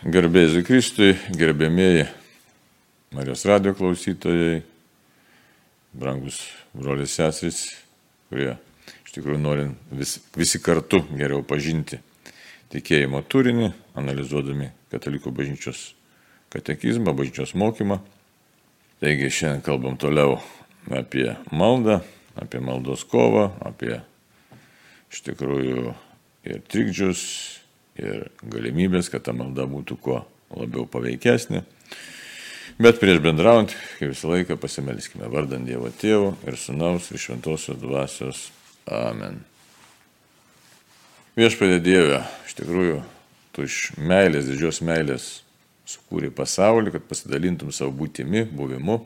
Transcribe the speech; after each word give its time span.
Garbėsiu 0.00 0.62
Kristui, 0.64 1.10
gerbėmėjai 1.36 2.06
Marijos 3.12 3.42
radio 3.44 3.74
klausytojai, 3.76 4.62
brangus 5.92 6.38
brolius 6.72 7.18
seserys, 7.18 7.58
kurie 8.30 8.54
iš 9.04 9.12
tikrųjų 9.12 9.42
nori 9.42 9.66
vis, 9.92 10.14
visi 10.32 10.62
kartu 10.64 11.02
geriau 11.10 11.44
pažinti 11.44 12.00
tikėjimo 12.72 13.20
turinį, 13.28 13.68
analizuodami 14.00 14.70
katalikų 14.88 15.34
bažnyčios 15.36 15.90
katekizmą, 16.48 17.12
bažnyčios 17.12 17.52
mokymą. 17.52 18.00
Taigi 19.04 19.28
šiandien 19.28 19.60
kalbam 19.68 20.00
toliau 20.00 20.38
apie 20.88 21.34
maldą, 21.52 22.00
apie 22.40 22.64
maldos 22.64 23.04
kovą, 23.04 23.50
apie 23.60 23.98
iš 25.12 25.26
tikrųjų 25.28 25.90
ir 26.48 26.64
trikdžius, 26.72 27.59
ir 28.00 28.30
galimybės, 28.42 29.10
kad 29.12 29.24
ta 29.26 29.34
malda 29.36 29.66
būtų 29.68 29.96
kuo 30.00 30.22
labiau 30.56 30.86
paveikesnė. 30.90 31.62
Bet 32.80 32.96
prieš 33.00 33.20
bendraujant, 33.20 33.74
kaip 33.98 34.14
visą 34.14 34.30
laiką 34.30 34.56
pasimelskime 34.60 35.28
vardant 35.28 35.68
Dievo 35.68 35.90
Tėvo 36.00 36.32
ir 36.48 36.56
Sūnaus 36.56 37.10
ir 37.12 37.20
Šventosios 37.20 37.76
Dvasios. 37.80 38.46
Amen. 38.88 39.42
Viešpadė 41.36 41.78
Dieve, 41.84 42.22
iš 42.48 42.56
tikrųjų, 42.58 43.02
tu 43.54 43.68
iš 43.68 43.92
meilės, 44.00 44.48
didžios 44.48 44.80
meilės 44.86 45.28
sukūrė 45.90 46.32
pasaulį, 46.34 46.94
kad 46.96 47.06
pasidalintum 47.10 47.70
savo 47.74 47.92
būtimi, 48.00 48.46
buvimu 48.48 48.98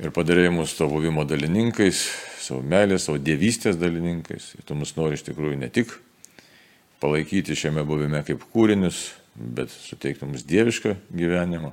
ir 0.00 0.12
padarėjai 0.16 0.52
mus 0.54 0.74
to 0.76 0.88
buvimo 0.90 1.26
dalininkais, 1.28 2.02
savo 2.40 2.64
meilės, 2.66 3.06
savo 3.06 3.20
dievystės 3.20 3.78
dalininkais. 3.80 4.54
Ir 4.58 4.66
tu 4.66 4.76
mus 4.78 4.96
nori 4.96 5.18
iš 5.18 5.26
tikrųjų 5.28 5.60
ne 5.60 5.68
tik 5.72 5.92
palaikyti 7.00 7.56
šiame 7.56 7.84
buvime 7.88 8.22
kaip 8.26 8.42
kūrinius, 8.52 9.10
bet 9.34 9.72
suteikti 9.72 10.26
mums 10.26 10.44
dievišką 10.48 10.96
gyvenimą. 11.16 11.72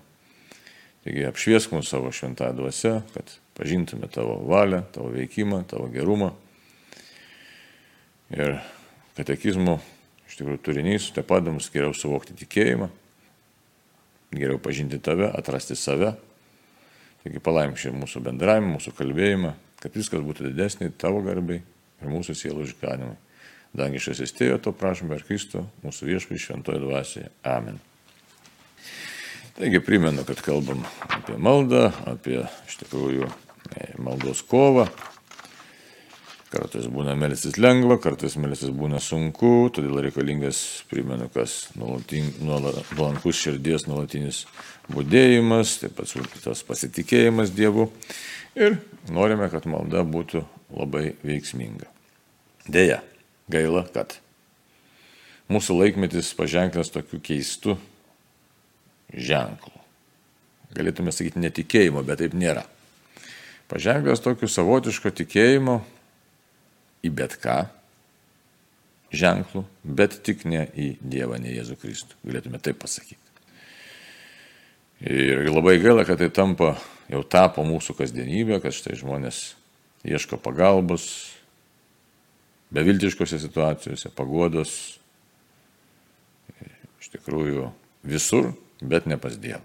Taigi 1.04 1.28
apšviesk 1.28 1.72
mūsų 1.72 1.88
savo 1.88 2.12
šventą 2.16 2.50
dvasę, 2.56 2.98
kad 3.14 3.34
pažintume 3.56 4.10
tavo 4.12 4.40
valią, 4.48 4.82
tavo 4.96 5.12
veikimą, 5.14 5.62
tavo 5.70 5.88
gerumą. 5.92 6.34
Ir 8.36 8.58
katekizmo 9.16 9.78
iš 10.28 10.40
tikrųjų 10.40 10.64
turinys 10.64 11.12
taip 11.16 11.30
pat 11.30 11.46
mums 11.48 11.70
geriau 11.72 11.96
suvokti 11.96 12.36
tikėjimą, 12.44 12.90
geriau 14.36 14.60
pažinti 14.64 15.00
tave, 15.04 15.30
atrasti 15.32 15.78
save. 15.80 16.14
Taigi 17.24 17.40
palaimk 17.44 17.80
šį 17.80 17.96
mūsų 17.96 18.24
bendravimą, 18.28 18.76
mūsų 18.78 18.94
kalbėjimą, 19.00 19.54
kad 19.84 19.96
viskas 19.96 20.24
būtų 20.24 20.52
didesnė 20.52 20.92
tavo 21.00 21.24
garbai 21.26 21.62
ir 21.64 22.12
mūsų 22.12 22.36
sielų 22.38 22.68
išganimai. 22.68 23.16
Dangiškas 23.78 24.24
įstėjo, 24.26 24.58
to 24.64 24.74
prašom 24.74 25.12
per 25.14 25.22
Kristų, 25.28 25.62
mūsų 25.84 26.08
viešpai 26.10 26.40
šventoje 26.42 26.82
dvasioje. 26.82 27.30
Amen. 27.46 27.78
Taigi 29.58 29.82
primenu, 29.82 30.24
kad 30.26 30.42
kalbam 30.46 30.84
apie 31.10 31.36
maldą, 31.42 31.92
apie 32.10 32.40
iš 32.68 32.80
tikrųjų 32.84 33.26
e, 33.26 33.92
maldos 34.02 34.44
kovą. 34.46 34.88
Kartais 36.48 36.86
būna 36.88 37.16
melstis 37.20 37.58
lengva, 37.60 37.98
kartais 38.00 38.38
melstis 38.40 38.70
būna 38.72 39.02
sunku, 39.04 39.68
todėl 39.76 40.00
reikalingas, 40.06 40.62
primenu, 40.88 41.28
kas 41.34 41.74
nuolankus 41.76 43.42
širdies 43.42 43.84
nuolatinis 43.90 44.46
būdėjimas, 44.94 45.76
taip 45.82 45.98
pat 45.98 46.14
tas 46.46 46.64
pasitikėjimas 46.70 47.52
Dievu 47.58 47.90
ir 48.56 48.80
norime, 49.12 49.50
kad 49.52 49.68
malda 49.68 50.06
būtų 50.08 50.46
labai 50.72 51.12
veiksminga. 51.26 51.92
Deja, 52.72 53.02
Gaila, 53.52 53.86
kad 53.94 54.18
mūsų 55.52 55.78
laikmetis 55.80 56.34
paženklas 56.36 56.92
tokiu 56.92 57.20
keistu 57.24 57.78
ženklu. 59.14 59.74
Galėtume 60.76 61.14
sakyti 61.16 61.40
netikėjimo, 61.40 62.04
bet 62.04 62.20
taip 62.20 62.36
nėra. 62.36 62.66
Paženklas 63.72 64.24
tokiu 64.24 64.50
savotiško 64.52 65.14
tikėjimo 65.16 65.80
į 67.08 67.12
bet 67.16 67.38
ką 67.40 67.62
ženklų, 69.16 69.64
bet 69.84 70.20
tik 70.28 70.44
ne 70.48 70.66
į 70.76 70.90
Dievą, 71.00 71.40
ne 71.40 71.54
Jėzų 71.56 71.80
Kristų. 71.80 72.20
Galėtume 72.28 72.60
taip 72.64 72.80
pasakyti. 72.84 73.24
Ir 75.08 75.46
labai 75.52 75.78
gaila, 75.80 76.04
kad 76.08 76.20
tai 76.20 76.32
tampa, 76.34 76.74
jau 77.12 77.22
tapo 77.24 77.64
mūsų 77.68 77.96
kasdienybė, 78.00 78.60
kad 78.64 78.76
štai 78.76 78.98
žmonės 78.98 79.54
ieško 80.08 80.40
pagalbos, 80.42 81.06
beviltiškose 82.74 83.40
situacijose, 83.40 84.12
pagodos, 84.16 84.74
iš 87.02 87.12
tikrųjų 87.16 87.70
visur, 88.08 88.52
bet 88.82 89.08
ne 89.08 89.18
pas 89.22 89.38
Dievą. 89.40 89.64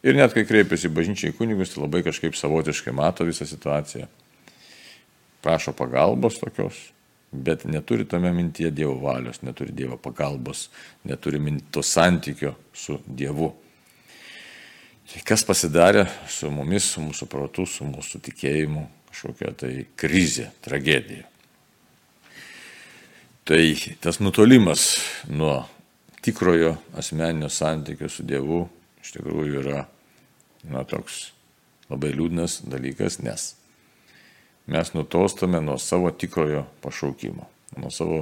Ir 0.00 0.16
net 0.16 0.32
kai 0.32 0.46
kreipiasi 0.48 0.88
bažnyčiai 0.92 1.34
kunigus, 1.36 1.74
tai 1.74 1.82
labai 1.82 2.00
kažkaip 2.04 2.36
savotiškai 2.36 2.92
mato 2.96 3.26
visą 3.28 3.44
situaciją, 3.48 4.06
prašo 5.44 5.74
pagalbos 5.76 6.38
tokios, 6.40 6.78
bet 7.32 7.64
neturi 7.68 8.06
tame 8.08 8.32
mintyje 8.32 8.70
Dievo 8.74 8.96
valios, 9.02 9.42
neturi 9.44 9.74
Dievo 9.76 9.98
pagalbos, 10.00 10.68
neturi 11.04 11.40
to 11.70 11.82
santykio 11.82 12.54
su 12.72 12.98
Dievu. 13.06 13.52
Tai 15.10 15.20
kas 15.26 15.44
pasidarė 15.44 16.06
su 16.30 16.50
mumis, 16.54 16.86
su 16.94 17.02
mūsų 17.02 17.26
protu, 17.26 17.66
su 17.66 17.84
mūsų 17.84 18.20
tikėjimu, 18.28 18.86
kažkokia 19.10 19.52
tai 19.58 19.72
krizė, 19.98 20.50
tragedija. 20.62 21.26
Tai 23.50 23.74
tas 24.00 24.20
nutolimas 24.20 25.00
nuo 25.28 25.68
tikrojo 26.22 26.76
asmeninio 26.94 27.48
santykio 27.48 28.06
su 28.08 28.22
Dievu 28.22 28.60
iš 29.02 29.10
tikrųjų 29.16 29.56
yra 29.64 29.80
na, 30.70 30.84
toks 30.86 31.32
labai 31.90 32.12
liūdnas 32.14 32.60
dalykas, 32.70 33.16
nes 33.26 33.48
mes 34.70 34.92
nutolstame 34.94 35.58
nuo 35.66 35.74
savo 35.82 36.12
tikrojo 36.14 36.62
pašaukimo, 36.84 37.48
nuo 37.82 37.90
savo 37.90 38.20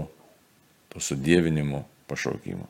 to 0.89 1.05
sudėvinimo 1.05 1.83
pašaukimo, 2.09 2.65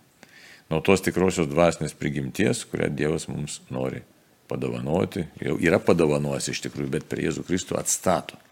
nuo 0.72 0.82
tos 0.82 1.06
tikrosios 1.06 1.46
dvasinės 1.52 1.94
prigimties, 1.94 2.64
kurią 2.66 2.90
Dievas 2.90 3.30
mums 3.30 3.60
nori 3.70 4.02
padovanoti, 4.50 5.28
jau 5.46 5.54
yra 5.62 5.78
padovanojęs 5.78 6.50
iš 6.50 6.66
tikrųjų, 6.66 6.90
bet 6.98 7.06
prie 7.06 7.28
Jėzų 7.28 7.46
Kristų 7.46 7.78
atstato. 7.78 8.47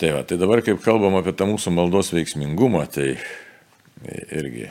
Tai, 0.00 0.14
va, 0.16 0.22
tai 0.24 0.38
dabar, 0.40 0.62
kaip 0.64 0.80
kalbam 0.80 1.18
apie 1.18 1.34
tą 1.36 1.44
mūsų 1.50 1.74
maldos 1.76 2.08
veiksmingumą, 2.16 2.86
tai 2.88 3.18
irgi 4.32 4.70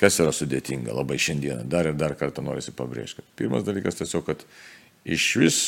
kas 0.00 0.18
yra 0.20 0.32
sudėtinga 0.34 0.94
labai 0.94 1.20
šiandieną, 1.22 1.64
dar 1.70 1.86
ir 1.88 1.94
dar 1.98 2.16
kartą 2.18 2.42
norisi 2.44 2.74
pabrėžti. 2.74 3.22
Pirmas 3.38 3.64
dalykas 3.66 4.00
tiesiog, 4.00 4.24
kad 4.26 4.42
iš 5.06 5.26
vis 5.40 5.58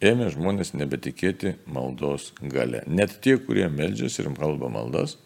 ėmė 0.00 0.30
žmonės 0.34 0.72
nebetikėti 0.74 1.58
maldos 1.68 2.30
gale. 2.40 2.82
Net 2.88 3.18
tie, 3.20 3.36
kurie 3.36 3.68
meldžiasi 3.68 4.24
ir 4.24 4.32
kalba 4.38 4.70
maldas, 4.72 5.18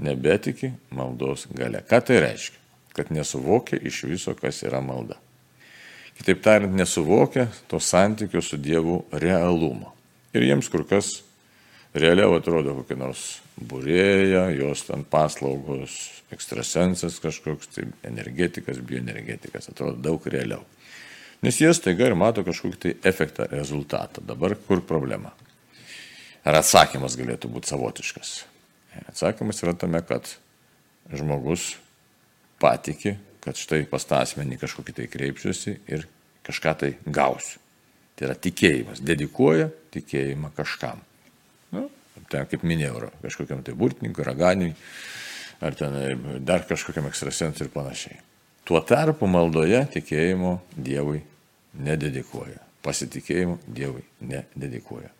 nebetiki 0.00 0.72
maldos 0.94 1.46
gale. 1.52 1.84
Ką 1.84 2.00
tai 2.08 2.22
reiškia? 2.24 2.56
Kad 2.96 3.12
nesuvokia 3.14 3.78
iš 3.86 4.02
viso, 4.08 4.32
kas 4.34 4.64
yra 4.64 4.80
malda. 4.82 5.20
Kitaip 6.18 6.40
tariant, 6.42 6.74
nesuvokia 6.74 7.46
to 7.70 7.78
santykio 7.78 8.42
su 8.42 8.58
Dievu 8.58 9.04
realumo. 9.12 9.97
Ir 10.36 10.44
jiems 10.44 10.68
kur 10.72 10.84
kas 10.88 11.22
realiau 11.96 12.34
atrodo 12.36 12.74
kokia 12.80 12.98
nors 13.00 13.22
būrėja, 13.58 14.48
jos 14.54 14.84
ten 14.86 15.04
paslaugos, 15.08 15.96
ekstrasensas 16.34 17.18
kažkoks, 17.22 17.70
tai 17.74 17.86
energetikas, 18.06 18.80
bioenergetikas, 18.84 19.70
atrodo 19.72 19.96
daug 20.02 20.26
realiau. 20.28 20.64
Nes 21.42 21.60
jie 21.60 21.70
staiga 21.74 22.08
ir 22.08 22.16
mato 22.18 22.42
kažkokį 22.46 22.80
tai 22.82 22.94
efektą, 23.06 23.46
rezultatą. 23.52 24.22
Dabar 24.26 24.56
kur 24.66 24.82
problema? 24.86 25.32
Ar 26.44 26.58
atsakymas 26.58 27.14
galėtų 27.18 27.50
būti 27.52 27.70
savotiškas? 27.70 28.32
Atsakymas 29.06 29.62
yra 29.62 29.76
tame, 29.78 30.02
kad 30.06 30.26
žmogus 31.14 31.76
patikė, 32.58 33.16
kad 33.44 33.58
štai 33.58 33.84
pas 33.90 34.04
tą 34.04 34.18
asmenį 34.24 34.58
kažkokį 34.60 34.96
tai 34.96 35.06
kreipsiuosi 35.12 35.76
ir 35.86 36.08
kažką 36.48 36.74
tai 36.82 36.92
gausiu. 37.06 37.62
Tai 38.18 38.26
yra 38.26 38.34
tikėjimas. 38.34 39.02
Dedikuoja 39.04 39.68
tikėjimą 39.94 40.50
kažkam. 40.56 40.98
Nu, 41.74 41.86
ten, 42.32 42.48
kaip 42.50 42.64
minėjau, 42.66 43.12
kažkokiam 43.22 43.62
tai 43.62 43.76
burtininkui, 43.78 44.24
raganiui, 44.26 44.72
ar 45.62 45.76
ten 45.78 45.94
e, 46.00 46.08
dar 46.42 46.66
kažkokiam 46.66 47.06
ekstrasensui 47.10 47.68
ir 47.68 47.70
panašiai. 47.74 48.18
Tuo 48.66 48.82
tarpu 48.84 49.30
maldoje 49.30 49.84
tikėjimo 49.94 50.58
Dievui 50.74 51.22
nededikuoja. 51.78 52.58
Pasitikėjimo 52.84 53.60
Dievui 53.70 54.02
nededikuoja. 54.20 55.14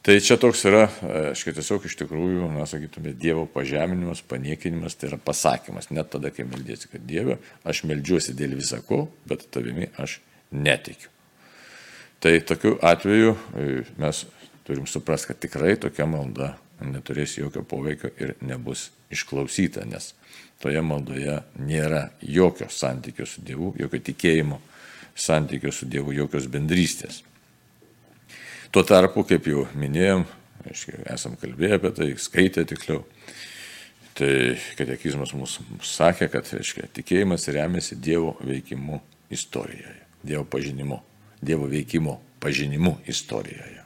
Tai 0.00 0.14
čia 0.24 0.38
toks 0.40 0.62
yra, 0.70 0.86
e, 1.04 1.34
tiesiog 1.36 1.84
iš 1.84 1.98
tikrųjų, 2.00 2.46
na, 2.54 2.64
sakytume, 2.70 3.12
Dievo 3.12 3.44
pažeminimas, 3.50 4.22
paniekinimas, 4.24 4.96
tai 4.96 5.10
yra 5.10 5.18
pasakymas, 5.20 5.90
net 5.92 6.14
tada, 6.14 6.30
kai 6.32 6.46
meldėsi, 6.48 6.88
kad 6.94 7.04
Dieve, 7.10 7.36
aš 7.68 7.82
meldžiuosi 7.90 8.38
dėl 8.38 8.54
visako, 8.56 9.08
bet 9.28 9.50
tavimi 9.52 9.90
aš 10.00 10.22
netikiu. 10.54 11.10
Tai 12.20 12.34
tokiu 12.44 12.76
atveju 12.84 13.30
e, 13.32 13.68
mes 13.98 14.26
turim 14.66 14.86
suprasti, 14.86 15.30
kad 15.30 15.40
tikrai 15.40 15.76
tokia 15.80 16.04
malda 16.06 16.52
neturės 16.84 17.38
jokio 17.38 17.62
poveikio 17.64 18.10
ir 18.20 18.34
nebus 18.44 18.90
išklausyta, 19.12 19.84
nes 19.88 20.12
toje 20.60 20.82
maldoje 20.84 21.38
nėra 21.64 22.10
jokio 22.20 22.68
santykio 22.68 23.26
su 23.28 23.44
Dievu, 23.44 23.72
jokio 23.80 24.02
tikėjimo 24.10 24.60
santykio 25.16 25.72
su 25.72 25.88
Dievu, 25.88 26.12
jokios 26.16 26.48
bendrystės. 26.52 27.22
Tuo 28.70 28.84
tarpu, 28.86 29.24
kaip 29.26 29.48
jau 29.50 29.64
minėjom, 29.74 30.26
esam 31.10 31.34
kalbėję 31.40 31.80
apie 31.80 31.90
tai, 31.96 32.10
skaitę 32.20 32.64
tiksliau, 32.68 33.02
tai 34.14 34.58
katekizmas 34.78 35.32
mums 35.34 35.58
sakė, 35.88 36.28
kad 36.30 36.52
aiškiai, 36.60 36.92
tikėjimas 37.00 37.48
remiasi 37.50 37.98
Dievo 37.98 38.36
veikimu 38.44 39.00
istorijoje, 39.32 39.96
Dievo 40.22 40.44
pažinimu, 40.52 41.00
Dievo 41.40 41.68
veikimu 41.70 42.18
pažinimu 42.40 42.96
istorijoje. 43.08 43.84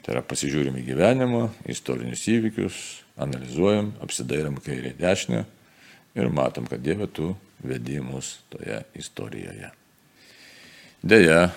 Tai 0.00 0.14
yra 0.14 0.22
pasižiūrim 0.24 0.78
į 0.80 0.84
gyvenimą, 0.86 1.42
istorinius 1.68 2.24
įvykius, 2.32 2.76
analizuojam, 3.20 3.92
apsidairam 4.00 4.56
kairė 4.64 4.94
dešinę 4.96 5.44
ir 6.16 6.30
matom, 6.32 6.66
kad 6.68 6.80
Dieve 6.80 7.06
tu 7.06 7.34
vedi 7.64 8.00
mus 8.00 8.38
toje 8.52 8.80
istorijoje. 8.96 9.68
Deja, 11.02 11.50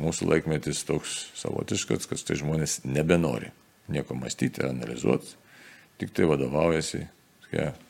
mūsų 0.00 0.28
laikmetis 0.28 0.84
toks 0.88 1.16
savotiškas, 1.40 2.08
kad 2.08 2.22
tai 2.24 2.36
žmonės 2.40 2.82
nebenori 2.84 3.50
nieko 3.90 4.14
mąstyti 4.14 4.62
ir 4.62 4.70
analizuoti, 4.70 5.34
tik 5.98 6.12
tai 6.16 6.28
vadovaujasi 6.30 7.02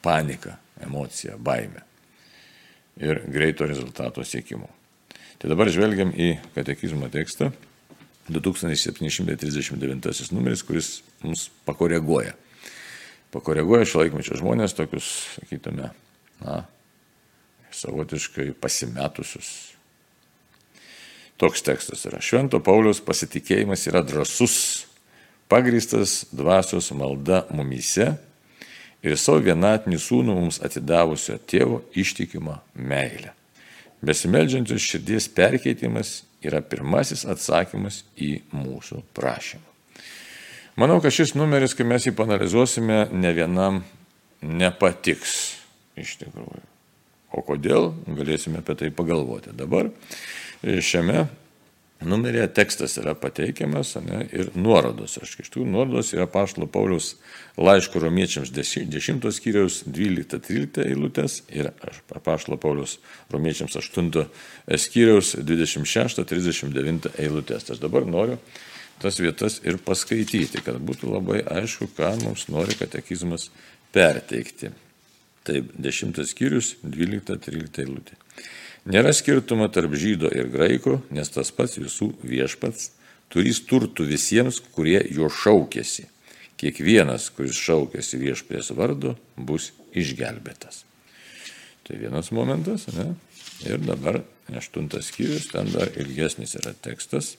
panika, 0.02 0.56
emocija, 0.80 1.36
baime 1.36 1.84
ir 3.00 3.22
greito 3.28 3.66
rezultato 3.66 4.24
siekimu. 4.24 4.68
Tai 5.40 5.48
dabar 5.48 5.70
žvelgiam 5.72 6.10
į 6.12 6.34
katekizmo 6.52 7.08
tekstą 7.12 7.48
2739 8.28 10.32
numeris, 10.34 10.62
kuris 10.62 11.02
mums 11.24 11.50
pakoreguoja. 11.64 12.34
Pakoreguoja 13.32 13.84
šio 13.88 13.98
laikmečio 14.02 14.36
žmonės, 14.36 14.74
tokius, 14.76 15.06
sakytume, 15.38 15.88
na, 16.42 16.58
savotiškai 17.72 18.52
pasimetusius. 18.60 19.72
Toks 21.40 21.64
tekstas 21.64 22.04
yra. 22.04 22.20
Švento 22.20 22.60
Paulius 22.60 23.00
pasitikėjimas 23.00 23.88
yra 23.88 24.04
drasus, 24.04 24.84
pagristas 25.48 26.28
dvasios 26.36 26.92
malda 26.92 27.48
mumyse 27.54 28.12
ir 29.00 29.16
savo 29.16 29.40
vienatinį 29.48 29.96
sūnų 30.04 30.36
mums 30.36 30.60
atidavusio 30.60 31.40
tėvo 31.48 31.80
ištikimą 31.96 32.60
meilę. 32.76 33.39
Besimeldžiančios 34.06 34.80
širdies 34.80 35.28
perkeitimas 35.36 36.22
yra 36.44 36.62
pirmasis 36.64 37.26
atsakymas 37.28 38.02
į 38.16 38.38
mūsų 38.56 39.02
prašymą. 39.16 39.66
Manau, 40.80 41.00
kad 41.04 41.12
šis 41.12 41.34
numeris, 41.36 41.74
kai 41.76 41.84
mes 41.84 42.06
jį 42.06 42.14
panalizuosime, 42.16 43.02
ne 43.12 43.32
vienam 43.36 43.82
nepatiks 44.40 45.34
iš 46.00 46.16
tikrųjų. 46.22 46.62
O 47.36 47.44
kodėl, 47.46 47.90
galėsime 48.08 48.62
apie 48.62 48.78
tai 48.78 48.88
pagalvoti. 48.94 49.52
Dabar 49.54 49.90
šiame 50.62 51.26
numeryje 52.00 52.46
tekstas 52.54 52.96
yra 53.00 53.14
pateikiamas 53.18 53.94
ne, 54.04 54.22
ir 54.32 54.50
nuorodos. 54.54 55.18
Aš 55.20 55.34
iš 55.42 55.50
tų 55.52 55.66
nuorodos 55.68 56.14
yra 56.16 56.26
Paštalo 56.30 56.66
Pauliaus 56.70 57.14
laiško 57.60 58.00
romiečiams 58.00 58.52
10 58.56 59.26
skyriaus 59.36 59.82
12-13 59.84 60.86
eilutės 60.86 61.42
ir 61.52 61.70
Paštalo 62.24 62.56
Pauliaus 62.60 62.98
romiečiams 63.32 63.76
8 63.76 64.10
skyriaus 64.80 65.34
26-39 65.36 67.12
eilutės. 67.20 67.70
Aš 67.70 67.82
dabar 67.84 68.08
noriu 68.08 68.40
tas 69.00 69.16
vietas 69.20 69.60
ir 69.64 69.78
paskaityti, 69.80 70.60
kad 70.64 70.76
būtų 70.76 71.08
labai 71.14 71.40
aišku, 71.48 71.88
ką 71.96 72.14
mums 72.24 72.48
nori 72.52 72.76
katekizmas 72.76 73.48
perteikti. 73.94 74.72
Taip, 75.48 75.70
10 75.80 76.20
skyrius 76.28 76.74
12-13 76.84 77.80
eilutė. 77.84 78.18
Nėra 78.88 79.12
skirtumo 79.12 79.68
tarp 79.68 79.92
žydo 79.92 80.30
ir 80.32 80.48
graiko, 80.48 81.00
nes 81.12 81.28
tas 81.28 81.50
pats 81.52 81.76
visų 81.76 82.14
viešpats 82.24 82.90
turys 83.30 83.60
turtų 83.68 84.06
visiems, 84.08 84.60
kurie 84.74 85.00
jo 85.12 85.28
šaukėsi. 85.28 86.06
Kiekvienas, 86.60 87.28
kuris 87.36 87.58
šaukėsi 87.60 88.20
viešpės 88.20 88.72
vardu, 88.76 89.14
bus 89.36 89.70
išgelbėtas. 89.96 90.84
Tai 91.84 91.98
vienas 92.00 92.32
momentas, 92.32 92.86
ne? 92.96 93.12
Ir 93.68 93.80
dabar 93.84 94.22
aštuntas 94.56 95.10
skyrius, 95.12 95.50
ten 95.52 95.68
dar 95.72 95.92
ilgesnis 96.00 96.56
yra 96.56 96.72
tekstas. 96.72 97.34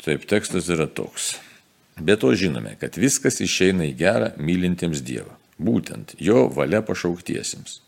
Taip, 0.00 0.24
tekstas 0.28 0.70
yra 0.72 0.88
toks. 0.88 1.34
Be 2.00 2.16
to 2.16 2.32
žinome, 2.32 2.72
kad 2.80 2.96
viskas 2.96 3.42
išeina 3.44 3.84
į 3.90 3.94
gerą 4.00 4.32
mylintiems 4.40 5.04
Dievą, 5.04 5.36
būtent 5.60 6.16
jo 6.16 6.46
valia 6.56 6.80
pašauktiesiems 6.84 7.80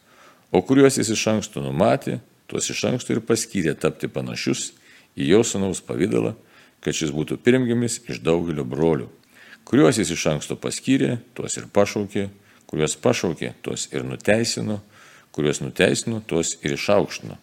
o 0.52 0.62
kuriuos 0.62 0.98
jis 1.00 1.10
iš 1.14 1.24
anksto 1.32 1.62
numatė, 1.64 2.20
tuos 2.46 2.68
iš 2.70 2.84
anksto 2.90 3.14
ir 3.14 3.22
paskyrė 3.24 3.74
tapti 3.80 4.10
panašius 4.12 4.70
į 5.16 5.32
jo 5.32 5.42
sūnaus 5.46 5.80
pavydalą, 5.86 6.34
kad 6.84 6.96
šis 6.96 7.12
būtų 7.14 7.38
pirmgimis 7.42 8.02
iš 8.10 8.20
daugelio 8.24 8.64
brolių. 8.68 9.08
Kuriuos 9.64 10.00
jis 10.00 10.10
iš 10.12 10.26
anksto 10.32 10.58
paskyrė, 10.60 11.16
tuos 11.36 11.56
ir 11.56 11.68
pašaukė, 11.72 12.28
kuriuos 12.68 12.96
pašaukė, 13.00 13.54
tuos 13.62 13.86
ir 13.94 14.04
nuteisino, 14.04 14.80
kuriuos 15.32 15.62
nuteisino, 15.62 16.20
tuos 16.26 16.56
ir 16.60 16.76
išaukštino. 16.76 17.38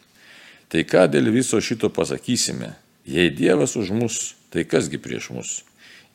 Tai 0.69 0.83
ką 0.85 1.07
dėl 1.09 1.31
viso 1.33 1.57
šito 1.63 1.89
pasakysime? 1.89 2.75
Jei 3.09 3.31
Dievas 3.33 3.73
už 3.79 3.89
mus, 3.95 4.35
tai 4.53 4.67
kasgi 4.69 4.99
prieš 5.01 5.31
mus? 5.33 5.53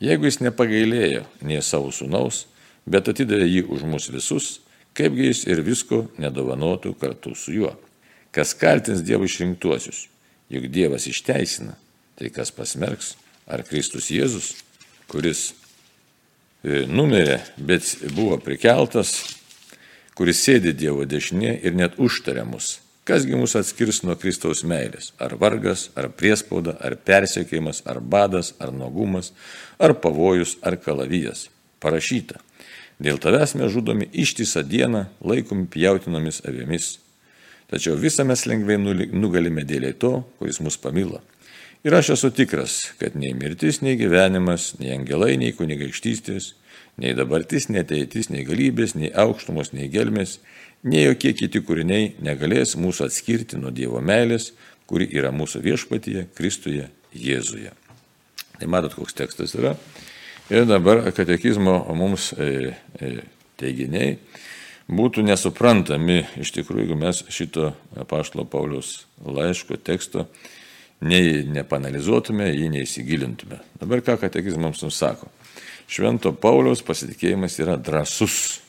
Jeigu 0.02 0.29
jis 0.29 0.38
nepagailėjo 0.44 1.25
nei 1.43 1.62
savo 1.62 1.91
sūnaus, 1.94 2.44
bet 2.87 3.08
atidavė 3.11 3.49
jį 3.49 3.64
už 3.73 3.82
mus 3.88 4.11
visus, 4.12 4.61
kaipgi 4.96 5.29
jis 5.31 5.44
ir 5.50 5.62
visko 5.67 6.05
nedovanotų 6.20 6.94
kartu 7.00 7.35
su 7.38 7.55
juo. 7.55 7.75
Kas 8.35 8.55
kaltins 8.58 9.05
Dievo 9.06 9.26
išrinktuosius, 9.29 10.06
juk 10.50 10.67
Dievas 10.73 11.06
išteisina, 11.11 11.76
tai 12.19 12.31
kas 12.35 12.50
pasmerks, 12.55 13.14
ar 13.46 13.62
Kristus 13.67 14.11
Jėzus, 14.11 14.55
kuris 15.11 15.52
e, 16.64 16.85
numirė, 16.91 17.41
bet 17.58 17.87
buvo 18.14 18.38
prikeltas, 18.43 19.17
kuris 20.19 20.43
sėdi 20.43 20.75
Dievo 20.75 21.06
dešinė 21.06 21.58
ir 21.62 21.76
net 21.79 21.99
užtaria 21.99 22.46
mus. 22.49 22.79
Kasgi 23.05 23.37
mus 23.37 23.52
atskirs 23.58 24.00
nuo 24.00 24.14
Kristaus 24.17 24.62
meilės? 24.64 25.11
Ar 25.20 25.35
vargas, 25.37 25.91
ar 25.93 26.08
priespauda, 26.08 26.79
ar 26.81 26.96
persiekėjimas, 26.96 27.82
ar 27.85 28.00
badas, 28.00 28.55
ar 28.56 28.73
nuogumas, 28.73 29.35
ar 29.76 29.93
pavojus, 30.00 30.56
ar 30.64 30.79
kalavijas. 30.81 31.50
Parašyta. 31.85 32.41
Dėl 33.05 33.19
tavęs 33.21 33.53
mes 33.61 33.73
žudomi 33.75 34.06
ištisą 34.17 34.62
dieną, 34.65 35.05
laikomi 35.20 35.67
pjautinomis 35.69 36.41
avėmis. 36.49 36.94
Tačiau 37.69 37.99
visą 38.01 38.25
mes 38.25 38.44
lengvai 38.49 38.79
nugalime 38.81 39.65
dėliai 39.69 39.96
to, 40.01 40.23
kuris 40.39 40.61
mus 40.65 40.79
pamilo. 40.81 41.20
Ir 41.84 41.93
aš 41.99 42.15
esu 42.15 42.31
tikras, 42.32 42.79
kad 42.96 43.17
nei 43.20 43.34
mirtis, 43.37 43.82
nei 43.84 43.99
gyvenimas, 44.01 44.70
nei 44.81 44.94
angelai, 44.94 45.34
nei 45.37 45.53
kunigaikštystės, 45.53 46.55
nei 46.96 47.13
dabartis, 47.19 47.69
nei 47.69 47.82
ateitis, 47.82 48.31
nei 48.32 48.46
galybės, 48.49 48.94
nei 48.96 49.11
aukštumos, 49.13 49.75
nei 49.77 49.91
gelmės, 49.93 50.39
nei 50.81 51.05
jokie 51.05 51.34
kiti 51.37 51.61
kūriniai 51.61 52.15
negalės 52.25 52.73
mūsų 52.81 53.11
atskirti 53.11 53.61
nuo 53.61 53.75
Dievo 53.75 54.01
meilės, 54.01 54.55
kuri 54.89 55.11
yra 55.13 55.29
mūsų 55.34 55.61
viešpatyje, 55.67 56.31
Kristuje, 56.39 56.89
Jėzuje. 57.13 57.77
Tai 58.56 58.70
matot, 58.73 58.96
koks 58.96 59.20
tekstas 59.20 59.53
yra. 59.58 59.75
Ir 60.53 60.67
dabar 60.69 61.01
katekizmo 61.17 61.79
mums 61.96 62.34
e, 62.36 62.74
e, 63.01 63.13
teiginiai 63.56 64.19
būtų 64.93 65.24
nesuprantami 65.24 66.19
iš 66.36 66.53
tikrųjų, 66.58 66.84
jeigu 66.84 66.98
mes 67.01 67.22
šito 67.32 67.70
Paštlo 68.10 68.44
Paulius 68.44 69.06
laiško 69.24 69.79
teksto 69.81 70.27
nei 71.01 71.46
nepanalizuotume, 71.48 72.51
jį 72.53 72.69
neįsigilintume. 72.77 73.63
Dabar 73.81 74.05
ką 74.05 74.19
katekizmams 74.20 74.84
mums 74.84 75.01
sako? 75.01 75.32
Švento 75.89 76.34
Pauliaus 76.36 76.84
pasitikėjimas 76.84 77.56
yra 77.65 77.81
drasus. 77.81 78.60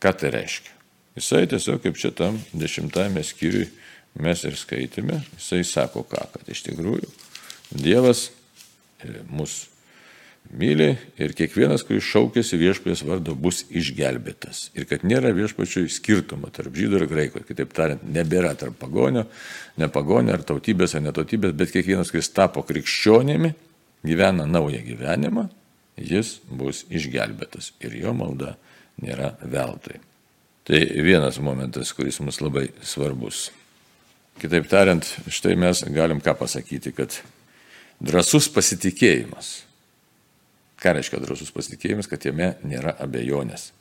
Ką 0.00 0.16
tai 0.16 0.32
reiškia? 0.32 0.72
Jisai 1.18 1.44
tiesiog 1.50 1.84
kaip 1.84 2.00
čia 2.00 2.14
tam 2.16 2.40
dešimtame 2.56 3.20
skyriui 3.20 3.68
mes 4.24 4.48
ir 4.48 4.56
skaitėme, 4.56 5.20
jisai 5.36 5.60
sako 5.66 6.08
ką, 6.08 6.24
kad 6.32 6.48
iš 6.48 6.64
tikrųjų 6.70 7.10
Dievas 7.68 8.30
e, 9.04 9.18
mūsų 9.28 9.76
myli 10.54 10.88
ir 11.20 11.34
kiekvienas, 11.36 11.84
kuris 11.86 12.06
šaukėsi 12.08 12.58
viešpės 12.60 13.02
vardo, 13.06 13.34
bus 13.36 13.64
išgelbėtas. 13.68 14.68
Ir 14.78 14.88
kad 14.88 15.04
nėra 15.06 15.32
viešpačiui 15.36 15.90
skirtumo 15.92 16.50
tarp 16.54 16.76
žydų 16.76 17.02
ir 17.02 17.06
graiko. 17.10 17.42
Kitaip 17.46 17.74
tariant, 17.76 18.04
nebėra 18.14 18.54
tarp 18.58 18.78
pagonio, 18.80 19.26
ne 19.80 19.90
pagonio 19.92 20.34
ar 20.36 20.44
tautybės 20.48 20.96
ar 20.96 21.04
netautybės, 21.04 21.54
bet 21.58 21.74
kiekvienas, 21.74 22.12
kuris 22.14 22.32
tapo 22.32 22.64
krikščionėmi, 22.66 23.52
gyvena 24.08 24.48
naują 24.48 24.80
gyvenimą, 24.86 25.48
jis 26.00 26.38
bus 26.48 26.84
išgelbėtas. 26.88 27.74
Ir 27.84 27.98
jo 28.00 28.16
malda 28.16 28.56
nėra 29.04 29.34
veltui. 29.44 30.00
Tai 30.68 30.80
vienas 31.04 31.38
momentas, 31.40 31.94
kuris 31.96 32.20
mums 32.20 32.42
labai 32.44 32.68
svarbus. 32.84 33.48
Kitaip 34.38 34.68
tariant, 34.70 35.04
štai 35.32 35.56
mes 35.58 35.80
galim 35.92 36.20
ką 36.22 36.36
pasakyti, 36.38 36.92
kad 36.94 37.16
drasus 37.98 38.46
pasitikėjimas 38.52 39.67
Ką 40.78 40.94
reiškia 40.94 41.18
drąsus 41.22 41.50
pasitikėjimas, 41.54 42.06
kad 42.10 42.22
jame 42.26 42.52
nėra 42.66 42.94
abejonės. 43.02 43.72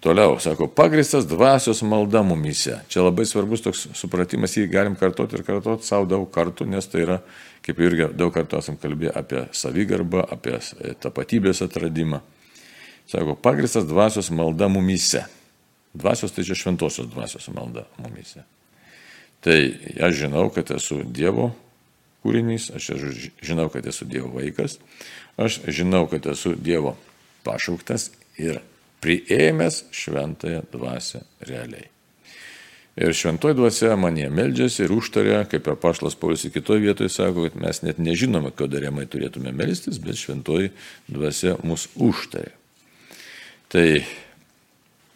Toliau, 0.00 0.38
sako, 0.40 0.64
pagristas 0.72 1.26
dvasios 1.28 1.82
malda 1.84 2.22
mumise. 2.24 2.78
Čia 2.88 3.02
labai 3.04 3.26
svarbus 3.28 3.60
toks 3.60 3.82
supratimas, 3.96 4.54
jį 4.56 4.64
galim 4.72 4.94
kartoti 4.96 5.36
ir 5.36 5.44
kartoti 5.44 5.84
savo 5.84 6.06
daug 6.08 6.24
kartų, 6.32 6.64
nes 6.72 6.88
tai 6.88 7.02
yra, 7.04 7.18
kaip 7.64 7.82
irgi 7.84 8.06
daug 8.16 8.32
kartų 8.32 8.62
esam 8.62 8.78
kalbėję 8.80 9.12
apie 9.20 9.42
savigarbą, 9.52 10.24
apie 10.36 10.56
tapatybės 11.04 11.60
atradimą. 11.66 12.22
Sako, 13.12 13.36
pagristas 13.36 13.84
dvasios 13.84 14.32
malda 14.32 14.70
mumise. 14.72 15.26
Dvasios 15.92 16.32
tai 16.32 16.46
čia 16.48 16.56
šventosios 16.56 17.10
dvasios 17.12 17.50
malda 17.52 17.84
mumise. 18.00 18.46
Tai 19.44 19.58
aš 20.00 20.16
žinau, 20.22 20.48
kad 20.54 20.72
esu 20.72 21.02
Dievo 21.04 21.50
kūrinys, 22.24 22.70
aš 22.76 22.90
žinau, 23.42 23.68
kad 23.72 23.86
esu 23.86 24.08
Dievo 24.08 24.32
vaikas, 24.34 24.78
aš 25.40 25.62
žinau, 25.68 26.06
kad 26.10 26.26
esu 26.30 26.54
Dievo 26.56 26.96
pašauktas 27.46 28.10
ir 28.40 28.60
priėmęs 29.00 29.86
šventąją 29.96 30.66
dvasę 30.72 31.24
realiai. 31.48 31.88
Ir 33.00 33.14
šventoji 33.16 33.54
dvasia 33.54 33.94
manie 33.96 34.26
meldžiasi 34.34 34.82
ir 34.84 34.92
užtarė, 34.92 35.36
kaip 35.48 35.68
ir 35.70 35.76
pašlas 35.80 36.16
Paulius 36.18 36.42
kitoje 36.52 36.82
vietoje 36.82 37.08
sako, 37.12 37.46
kad 37.46 37.56
mes 37.62 37.80
net 37.86 38.00
nežinome, 38.02 38.50
ko 38.52 38.66
darėmai 38.68 39.06
turėtume 39.08 39.54
melstis, 39.56 40.00
bet 40.02 40.18
šventoji 40.20 40.72
dvasia 41.08 41.54
mus 41.64 41.86
užtarė. 41.94 42.50
Tai 43.70 43.86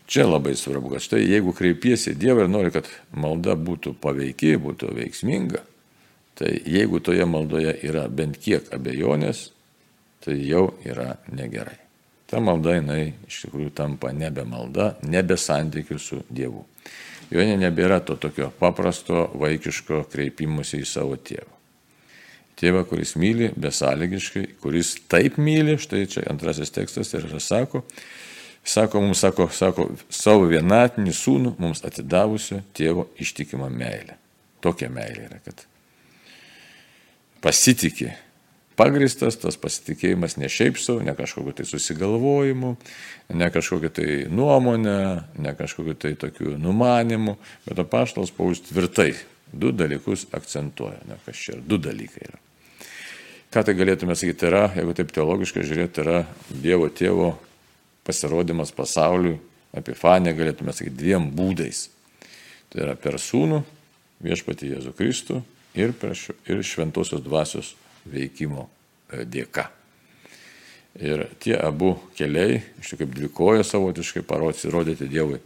čia 0.07 0.25
labai 0.29 0.55
svarbu, 0.57 0.95
kad 0.95 1.05
štai 1.05 1.25
jeigu 1.27 1.53
kreipiesi 1.57 2.15
Dievą 2.17 2.47
ir 2.47 2.53
nori, 2.55 2.73
kad 2.73 2.89
malda 3.11 3.59
būtų 3.59 3.97
paveiki, 4.01 4.55
būtų 4.63 4.95
veiksminga, 4.95 5.65
tai 6.39 6.57
jeigu 6.67 7.01
toje 7.01 7.27
maldoje 7.27 7.77
yra 7.87 8.09
bent 8.09 8.41
kiek 8.43 8.73
abejonės, 8.75 9.49
tai 10.25 10.41
jau 10.43 10.69
yra 10.85 11.15
negerai 11.31 11.85
ta 12.35 12.41
malda 12.43 12.75
jinai 12.75 13.13
iš 13.29 13.45
tikrųjų 13.45 13.71
tampa 13.79 14.11
nebe 14.11 14.43
malda, 14.49 14.95
nebe 15.07 15.37
santykių 15.39 15.99
su 16.03 16.23
Dievu. 16.35 16.65
Joje 17.31 17.55
nebėra 17.61 18.01
to 18.05 18.17
tokio 18.21 18.51
paprasto 18.59 19.29
vaikiško 19.39 20.05
kreipimusi 20.13 20.83
į 20.83 20.89
savo 20.89 21.15
tėvą. 21.15 21.51
Tėvą, 22.59 22.85
kuris 22.87 23.15
myli 23.19 23.53
besąlygiškai, 23.59 24.45
kuris 24.63 24.93
taip 25.11 25.39
myli, 25.43 25.75
štai 25.79 26.05
čia 26.11 26.27
antrasis 26.31 26.71
tekstas 26.75 27.11
ir 27.15 27.27
sako, 27.43 27.83
sako 28.63 29.03
mums, 29.03 29.23
sako, 29.23 29.49
sako, 29.51 29.89
savo 30.11 30.47
vienatinį 30.51 31.15
sūnų 31.15 31.55
mums 31.63 31.83
atidavusiu 31.87 32.61
tėvo 32.75 33.09
ištikimą 33.23 33.71
meilę. 33.71 34.19
Tokia 34.63 34.91
meilė 34.91 35.29
yra, 35.29 35.41
kad 35.47 35.67
pasitikė 37.45 38.15
pagristas 38.79 39.39
tas 39.39 39.59
pasitikėjimas 39.61 40.37
ne 40.41 40.49
šiaip 40.51 40.79
savo, 40.81 41.03
ne 41.05 41.15
kažkokiu 41.17 41.55
tai 41.57 41.67
susigalvojimu, 41.69 42.75
ne 43.39 43.51
kažkokiu 43.55 43.91
tai 43.95 44.09
nuomonė, 44.31 44.99
ne 45.43 45.55
kažkokiu 45.59 45.95
tai 45.99 46.15
tokiu 46.19 46.57
numanimu, 46.61 47.37
bet 47.69 47.85
apaštalas 47.85 48.35
Paulius 48.35 48.65
tvirtai 48.67 49.13
du 49.53 49.71
dalykus 49.75 50.27
akcentuoja, 50.35 51.05
ne 51.09 51.19
kas 51.27 51.39
čia 51.39 51.57
ir 51.57 51.65
du 51.69 51.79
dalykai 51.79 52.27
yra. 52.29 52.43
Ką 53.55 53.63
tai 53.63 53.77
galėtume 53.79 54.17
sakyti, 54.19 54.41
tai 54.41 54.51
yra, 54.51 54.65
jeigu 54.75 54.97
taip 54.99 55.13
teologiškai 55.15 55.63
žiūrėti, 55.63 55.95
tai 55.95 56.05
yra 56.05 56.21
Dievo 56.51 56.89
tėvo 56.91 57.29
pasirodymas 58.05 58.75
pasauliui, 58.75 59.39
epifanė 59.79 60.35
galėtume 60.35 60.75
sakyti 60.75 60.99
dviem 60.99 61.31
būdais. 61.35 61.87
Tai 62.73 62.83
yra 62.83 62.97
per 62.99 63.21
sūnų, 63.23 63.63
viešpatį 64.27 64.73
Jėzų 64.73 64.95
Kristų 64.99 65.39
ir, 65.75 65.95
per, 65.99 66.15
ir 66.47 66.63
šventosios 66.67 67.23
dvasios 67.25 67.75
veikimo 68.11 68.69
e, 69.11 69.25
dėka. 69.25 69.69
Ir 71.03 71.27
tie 71.43 71.57
abu 71.59 71.97
keliai, 72.15 72.61
iš 72.79 72.93
tikrųjų 72.93 73.01
kaip 73.01 73.15
dvikojo 73.17 73.65
savotiškai 73.67 74.23
parodyti, 74.27 74.71
rodyti 74.71 75.11
Dievui 75.11 75.41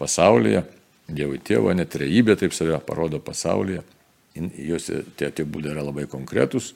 pasaulyje, 0.00 0.64
Dievui 1.08 1.40
tėvo, 1.42 1.72
net 1.74 1.90
trejybė 1.94 2.36
taip 2.38 2.54
save 2.54 2.76
parodo 2.84 3.22
pasaulyje. 3.24 3.82
Jos 4.60 4.90
tie, 5.18 5.30
tie 5.32 5.44
būdai 5.44 5.72
yra 5.72 5.82
labai 5.82 6.04
konkretus 6.06 6.74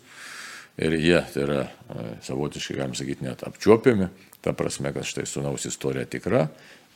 ir 0.81 0.97
jie 0.99 1.21
tai 1.33 1.43
yra 1.45 1.61
e, 1.63 2.07
savotiškai, 2.27 2.79
galim 2.81 2.97
sakyti, 2.99 3.27
net 3.29 3.45
apčiuopiami, 3.47 4.09
ta 4.43 4.55
prasme, 4.57 4.91
kad 4.97 5.07
štai 5.07 5.27
sunaus 5.29 5.69
istorija 5.69 6.09
tikra 6.11 6.49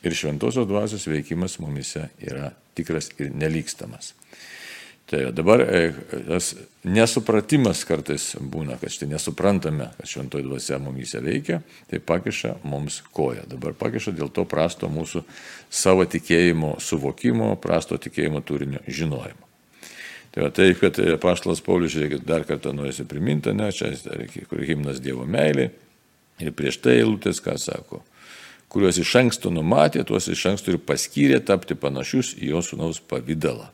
ir 0.02 0.14
šventosios 0.14 0.66
dvasios 0.68 1.06
veikimas 1.10 1.58
mumise 1.62 2.08
yra 2.22 2.50
tikras 2.78 3.12
ir 3.18 3.30
nelykstamas. 3.34 4.14
Tai 5.08 5.32
dabar 5.32 5.62
e, 5.64 5.92
tas 6.28 6.50
nesupratimas 6.84 7.80
kartais 7.88 8.34
būna, 8.44 8.76
kad 8.76 8.92
štai 8.92 9.06
nesuprantame, 9.14 9.86
kad 9.96 10.10
šventoji 10.10 10.44
dvasia 10.44 10.76
mumyse 10.84 11.22
veikia, 11.24 11.62
tai 11.88 12.00
pakiša 12.04 12.58
mums 12.68 12.98
koją. 13.16 13.46
Dabar 13.48 13.72
pakiša 13.72 14.12
dėl 14.12 14.28
to 14.28 14.44
prasto 14.44 14.90
mūsų 14.92 15.22
savo 15.72 16.04
tikėjimo 16.04 16.74
suvokimo, 16.84 17.54
prasto 17.62 17.96
tikėjimo 17.96 18.42
turinio 18.44 18.82
žinojimo. 18.84 19.48
Tai 20.34 20.44
va 20.44 20.52
taip, 20.52 20.76
kad 20.84 21.00
paštalas 21.24 21.64
Paulius, 21.64 21.94
žiūrėkit, 21.96 22.28
dar 22.28 22.44
kartą 22.44 22.74
norėsiu 22.76 23.08
priminti, 23.08 23.56
ne, 23.56 23.70
čia 23.72 23.94
kur 24.50 24.60
himnas 24.60 25.00
Dievo 25.00 25.24
meilė. 25.24 25.70
Ir 26.44 26.52
prieš 26.52 26.82
tai 26.84 26.98
eilutės, 27.00 27.40
ką 27.42 27.56
sako, 27.58 28.02
kuriuos 28.68 29.00
iš 29.00 29.16
anksto 29.24 29.48
numatė, 29.50 30.04
tuos 30.04 30.28
iš 30.28 30.44
anksto 30.52 30.76
ir 30.76 30.78
paskyrė 30.84 31.40
tapti 31.40 31.74
panašius 31.80 32.36
į 32.36 32.52
jo 32.52 32.62
sunaus 32.62 33.00
pavydalą. 33.00 33.72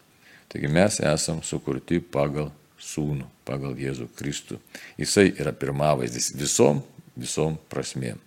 Taigi 0.55 0.69
mes 0.71 1.01
esam 1.03 1.41
sukurti 1.43 1.99
pagal 1.99 2.53
sūnų, 2.79 3.25
pagal 3.43 3.73
Jėzų 3.75 4.05
Kristų. 4.15 4.61
Jisai 5.01 5.33
yra 5.33 5.51
pirmavaizdis 5.51 6.31
visom, 6.39 6.79
visom 7.19 7.57
prasmėm. 7.73 8.21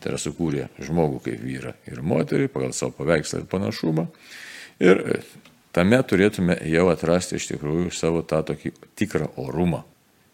Tai 0.00 0.14
yra 0.14 0.20
sukūrė 0.22 0.70
žmogų 0.86 1.20
kaip 1.26 1.44
vyrą 1.44 1.74
ir 1.84 2.00
moterį 2.00 2.48
pagal 2.54 2.72
savo 2.72 2.96
paveikslą 2.96 3.42
ir 3.42 3.50
panašumą. 3.52 4.06
Ir 4.80 5.04
e, 5.04 5.20
tame 5.76 6.00
turėtume 6.00 6.56
jau 6.72 6.88
atrasti 6.94 7.36
iš 7.36 7.50
tikrųjų 7.52 7.92
savo 7.92 8.24
tą 8.24 8.40
tokį 8.54 8.72
tikrą 8.96 9.34
orumą. 9.44 9.84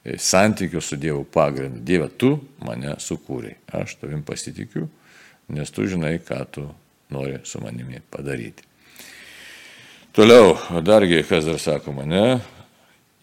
E, 0.06 0.20
Santykių 0.22 0.78
su 0.78 0.94
Dievu 0.94 1.26
pagrindu. 1.26 1.82
Dieve, 1.82 2.06
tu 2.06 2.36
mane 2.62 2.94
sukūrei. 3.02 3.58
Aš 3.66 3.98
tavim 3.98 4.22
pasitikiu, 4.22 4.86
nes 5.50 5.74
tu 5.74 5.90
žinai, 5.90 6.20
ką 6.22 6.44
tu 6.54 6.70
nori 7.10 7.42
su 7.42 7.58
manimi 7.66 7.98
padaryti. 8.14 8.70
Toliau, 10.12 10.58
dargi, 10.84 11.22
kas 11.24 11.46
dar 11.48 11.56
sakoma, 11.56 12.02
ne? 12.04 12.24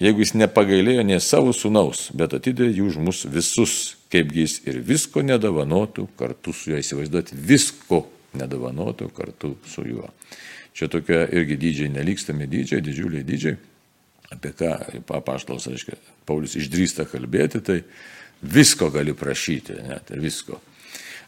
Jeigu 0.01 0.23
jis 0.23 0.31
nepagailėjo 0.41 1.03
ne 1.05 1.19
savo 1.21 1.51
sunaus, 1.53 2.07
bet 2.17 2.33
atidė 2.33 2.65
jų 2.65 2.87
už 2.89 2.95
mus 3.05 3.19
visus, 3.29 3.73
kaipgi 4.09 4.41
jis 4.47 4.55
ir 4.65 4.79
visko 4.87 5.21
nedavanotų 5.21 6.07
kartu 6.17 6.49
su 6.49 6.71
juo, 6.71 6.79
įsivaizduoti, 6.81 7.37
visko 7.45 7.99
nedavanotų 8.41 9.11
kartu 9.13 9.51
su 9.69 9.85
juo. 9.85 10.09
Čia 10.73 10.89
tokie 10.89 11.19
irgi 11.37 11.59
dydžiai, 11.61 11.91
nelikstami 11.93 12.49
dydžiai, 12.49 12.81
didžiuliai 12.81 13.27
dydžiai, 13.27 13.59
apie 14.33 14.55
ką 14.57 14.73
papaštalas, 15.13 15.69
aiškiai, 15.69 16.01
Paulius 16.25 16.57
išdrįsta 16.57 17.05
kalbėti, 17.11 17.61
tai 17.61 17.83
visko 18.41 18.89
gali 18.89 19.13
prašyti, 19.13 19.77
net 19.91 20.09
ir 20.09 20.25
visko. 20.25 20.57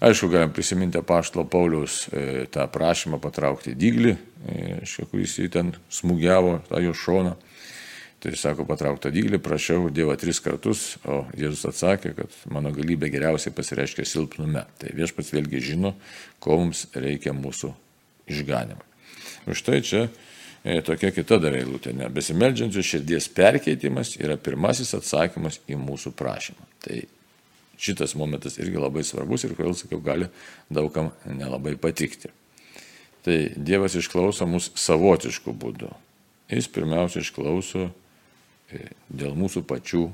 Aišku, 0.01 0.31
galim 0.34 0.50
prisiminti 0.50 0.98
paštalo 1.05 1.46
Pauliaus 1.46 2.08
e, 2.10 2.46
tą 2.50 2.63
prašymą 2.74 3.20
patraukti 3.22 3.75
dyglį, 3.77 4.15
e, 4.50 5.05
kuris 5.12 5.36
jį 5.38 5.46
ten 5.53 5.70
smūgiavo 5.93 6.55
tą 6.72 6.81
jo 6.81 6.96
šoną. 6.98 7.36
Tai 8.22 8.31
sako, 8.38 8.65
patrauktą 8.70 9.10
dyglį, 9.13 9.38
prašiau 9.41 9.91
Dievą 9.93 10.13
tris 10.22 10.38
kartus, 10.41 10.81
o 11.10 11.24
Jėzus 11.38 11.65
atsakė, 11.70 12.12
kad 12.17 12.34
mano 12.53 12.70
galybė 12.74 13.10
geriausiai 13.13 13.53
pasireiškia 13.58 14.05
silpnume. 14.05 14.62
Tai 14.81 14.91
viešpats 14.98 15.31
vėlgi 15.34 15.62
žino, 15.72 15.96
ko 16.41 16.60
mums 16.62 16.84
reikia 16.93 17.34
mūsų 17.38 17.72
išganimui. 18.29 18.86
Už 19.50 19.63
tai 19.65 19.79
čia 19.86 20.03
e, 20.05 20.81
tokia 20.86 21.13
kita 21.13 21.38
dar 21.41 21.58
eilutė. 21.58 21.93
Besimeldžiančių 22.13 22.89
širdies 22.89 23.29
perkeitimas 23.38 24.17
yra 24.17 24.38
pirmasis 24.38 24.93
atsakymas 24.98 25.62
į 25.70 25.77
mūsų 25.81 26.13
prašymą. 26.17 26.70
Tai 26.86 27.03
šitas 27.81 28.13
momentas 28.15 28.59
irgi 28.61 28.77
labai 28.77 29.03
svarbus 29.05 29.45
ir, 29.45 29.55
kodėl 29.57 29.73
sakiau, 29.77 30.01
gali 30.05 30.29
daugam 30.69 31.09
nelabai 31.25 31.73
patikti. 31.81 32.29
Tai 33.25 33.38
Dievas 33.57 33.95
išklauso 33.97 34.47
mus 34.50 34.71
savotiškų 34.77 35.53
būdų. 35.61 35.89
Jis 36.51 36.67
pirmiausia 36.73 37.21
išklauso 37.21 37.88
e, 37.88 38.88
dėl 39.09 39.38
mūsų 39.38 39.63
pačių 39.69 40.07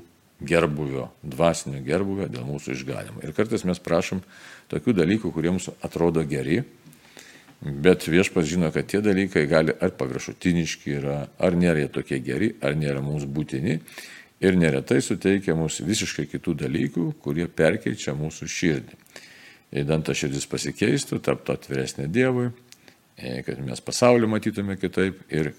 gerbuvio, 0.48 1.08
dvasinio 1.26 1.82
gerbuvio, 1.86 2.28
dėl 2.30 2.46
mūsų 2.46 2.76
išganimo. 2.76 3.24
Ir 3.26 3.34
kartais 3.36 3.64
mes 3.66 3.80
prašom 3.82 4.22
tokių 4.72 4.94
dalykų, 5.00 5.32
kurie 5.34 5.54
mums 5.54 5.72
atrodo 5.82 6.22
geri, 6.28 6.62
bet 7.62 8.06
viešpas 8.06 8.46
žino, 8.46 8.70
kad 8.76 8.86
tie 8.92 9.02
dalykai 9.02 9.48
gali 9.50 9.74
ar 9.74 9.96
paviršutiniški 9.98 10.94
yra, 11.00 11.18
ar 11.42 11.58
nėra 11.58 11.84
jie 11.84 11.90
tokie 11.96 12.20
geri, 12.22 12.52
ar 12.62 12.78
nėra 12.78 13.02
mums 13.02 13.26
būtini 13.26 13.80
ir 14.42 14.58
neretai 14.58 15.00
suteikia 15.02 15.56
mums 15.58 15.80
visiškai 15.86 16.28
kitų 16.32 16.56
dalykų, 16.64 17.08
kurie 17.24 17.48
perkeičia 17.48 18.16
mūsų 18.18 18.50
širdį. 18.52 19.00
Įdant 19.82 20.08
ta 20.08 20.16
širdis 20.16 20.48
pasikeistų, 20.48 21.20
taptų 21.24 21.58
atviresnė 21.58 22.08
Dievui, 22.12 22.52
e, 23.18 23.42
kad 23.44 23.60
mes 23.60 23.82
pasaulį 23.84 24.30
matytume 24.32 24.78
kitaip 24.80 25.20
ir 25.34 25.52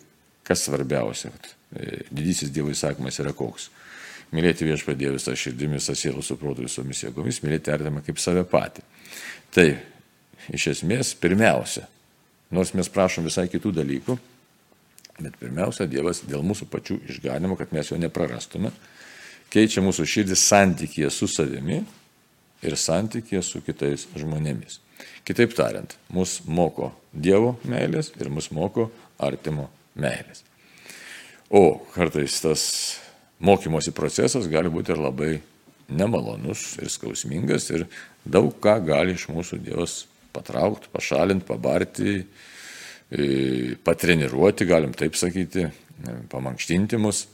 kas 0.47 0.64
svarbiausia, 0.64 1.30
e, 1.76 2.04
didysis 2.11 2.52
Dievo 2.54 2.73
įsakymas 2.73 3.20
yra 3.20 3.35
koks. 3.37 3.70
mylėti 4.28 4.66
viešpadė 4.68 5.14
visą 5.14 5.32
širdimi, 5.32 5.78
visą 5.78 5.94
sielą, 5.97 6.20
suprotų 6.20 6.66
visomis 6.66 7.00
jėgomis, 7.00 7.38
mylėti 7.40 7.73
artimą 7.73 8.02
kaip 8.04 8.18
save 8.20 8.42
patį. 8.44 8.82
Tai 9.50 9.78
iš 10.52 10.66
esmės 10.75 11.14
pirmiausia, 11.16 11.87
nors 12.50 12.75
mes 12.75 12.90
prašom 12.92 13.25
visai 13.25 13.47
kitų 13.49 13.73
dalykų, 13.78 14.18
bet 15.18 15.38
pirmiausia, 15.40 15.88
Dievas 15.90 16.22
dėl 16.26 16.44
mūsų 16.46 16.68
pačių 16.70 16.98
išganimo, 17.12 17.56
kad 17.58 17.72
mes 17.75 17.90
jo 17.90 17.98
neprarastume, 18.00 18.70
keičia 19.52 19.82
mūsų 19.84 20.06
širdį 20.06 20.37
santykėje 20.38 21.10
su 21.14 21.28
savimi 21.30 21.82
ir 22.62 22.76
santykėje 22.78 23.42
su 23.46 23.62
kitais 23.66 24.06
žmonėmis. 24.18 24.80
Kitaip 25.26 25.54
tariant, 25.56 25.94
mus 26.14 26.40
moko 26.46 26.92
Dievo 27.12 27.56
meilės 27.68 28.12
ir 28.18 28.30
mus 28.32 28.50
moko 28.54 28.88
artimo 29.18 29.68
meilės. 29.98 30.44
O 31.50 31.80
kartais 31.94 32.40
tas 32.44 32.62
mokymosi 33.40 33.94
procesas 33.96 34.48
gali 34.50 34.70
būti 34.72 34.92
ir 34.92 35.00
labai 35.00 35.32
nemalonus 35.88 36.75
ir 36.82 36.90
skausmingas 36.92 37.70
ir 37.72 37.87
daug 38.28 38.52
ką 38.60 38.76
gali 38.84 39.16
iš 39.16 39.28
mūsų 39.32 39.60
Dievas 39.64 40.02
patraukti, 40.34 40.90
pašalinti, 40.92 41.46
pabarti, 41.48 42.18
patreniruoti, 43.84 44.66
galim 44.68 44.92
taip 44.96 45.16
sakyti, 45.16 45.68
pamankštinti 46.30 47.00
mus. 47.00 47.26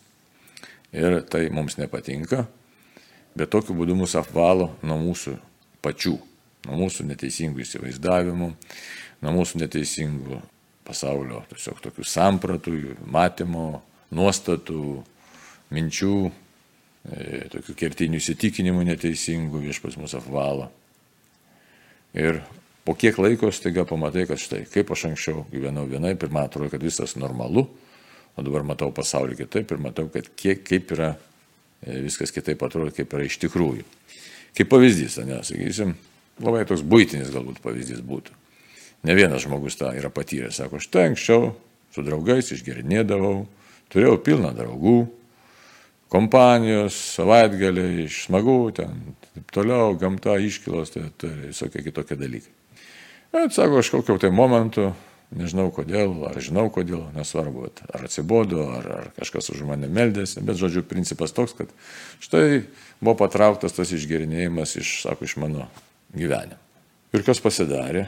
Ir 0.95 1.25
tai 1.26 1.49
mums 1.50 1.75
nepatinka, 1.81 2.45
bet 3.35 3.50
tokiu 3.50 3.75
būdu 3.75 3.97
mus 3.99 4.14
apvalo 4.14 4.76
nuo 4.87 5.00
mūsų 5.00 5.35
pačių, 5.83 6.14
nuo 6.69 6.78
mūsų 6.85 7.09
neteisingų 7.09 7.64
įsivaizdavimų, 7.64 8.50
nuo 9.25 9.33
mūsų 9.35 9.64
neteisingų 9.64 10.38
pasaulio 10.87 11.43
tiesiog 11.50 11.81
tokių 11.83 12.07
sampratų, 12.07 12.76
matymo, 13.11 13.83
nuostatų, 14.14 15.02
minčių, 15.75 16.16
e, 17.11 17.45
tokių 17.57 17.76
kertinių 17.83 18.21
įsitikinimų 18.21 18.87
neteisingų 18.93 19.64
viešpas 19.64 19.99
mus 19.99 20.14
apvalo. 20.14 20.71
Ir 22.14 22.45
po 22.85 22.95
kiek 22.95 23.19
laiko 23.19 23.50
staiga 23.53 23.87
pamatai, 23.88 24.26
kad 24.29 24.41
štai, 24.41 24.64
kaip 24.71 24.93
aš 24.93 25.07
anksčiau 25.11 25.47
gyvenau 25.53 25.87
vienaip 25.88 26.23
ir 26.23 26.33
man 26.33 26.49
atrodo, 26.49 26.71
kad 26.73 26.83
viskas 26.85 27.17
normalu, 27.17 27.67
o 28.35 28.45
dabar 28.45 28.67
matau 28.67 28.91
pasaulį 28.95 29.38
kitaip 29.45 29.73
ir 29.73 29.81
matau, 29.81 30.09
kad 30.12 30.29
kiek, 30.37 30.64
kaip 30.67 30.93
yra 30.97 31.14
e, 31.14 32.03
viskas 32.05 32.35
kitaip 32.35 32.62
atrodo, 32.67 32.93
kaip 32.95 33.12
yra 33.17 33.25
iš 33.25 33.38
tikrųjų. 33.47 33.87
Kaip 34.55 34.71
pavyzdys, 34.71 35.19
ne, 35.26 35.41
sakysim, 35.47 35.97
labai 36.45 36.64
toks 36.69 36.85
būtinis 36.87 37.33
galbūt 37.35 37.62
pavyzdys 37.64 38.05
būtų. 38.05 38.37
Ne 39.05 39.17
vienas 39.17 39.45
žmogus 39.45 39.76
tą 39.81 39.91
yra 39.97 40.11
patyręs, 40.12 40.61
sako, 40.61 40.81
štai 40.81 41.11
anksčiau 41.11 41.53
su 41.95 42.03
draugais 42.05 42.50
išgerinėdavau, 42.55 43.45
turėjau 43.93 44.19
pilną 44.25 44.50
draugų, 44.57 44.99
kompanijos, 46.12 46.97
savaitgaliai, 47.17 48.09
smagu, 48.12 48.59
ten, 48.76 49.14
taip 49.35 49.55
toliau, 49.55 49.95
gamta, 49.99 50.37
iškilos, 50.43 50.95
tai, 50.95 51.09
tai 51.19 51.33
visokie 51.49 51.83
kitokie 51.87 52.19
dalykai. 52.19 52.53
Bet 53.35 53.53
sako, 53.53 53.81
kažkokiu 53.81 54.14
tai 54.23 54.29
momentu, 54.31 54.93
nežinau 55.35 55.67
kodėl, 55.75 56.12
ar 56.29 56.37
žinau 56.38 56.69
kodėl, 56.71 57.09
nesvarbu, 57.17 57.67
ar 57.91 58.05
atsibodo, 58.07 58.69
ar, 58.76 58.87
ar 58.99 59.09
kažkas 59.17 59.50
už 59.50 59.64
mane 59.67 59.88
meldėsi, 59.91 60.38
bet 60.38 60.61
žodžiu, 60.61 60.85
principas 60.87 61.35
toks, 61.35 61.57
kad 61.59 61.73
štai 62.23 62.62
buvo 63.00 63.17
patrauktas 63.25 63.75
tas 63.75 63.91
išgerinėjimas 63.91 64.76
iš, 64.79 64.93
sako, 65.03 65.26
iš 65.26 65.35
mano 65.43 65.67
gyvenimo. 66.14 66.61
Ir 67.14 67.26
kas 67.26 67.43
pasidarė? 67.43 68.07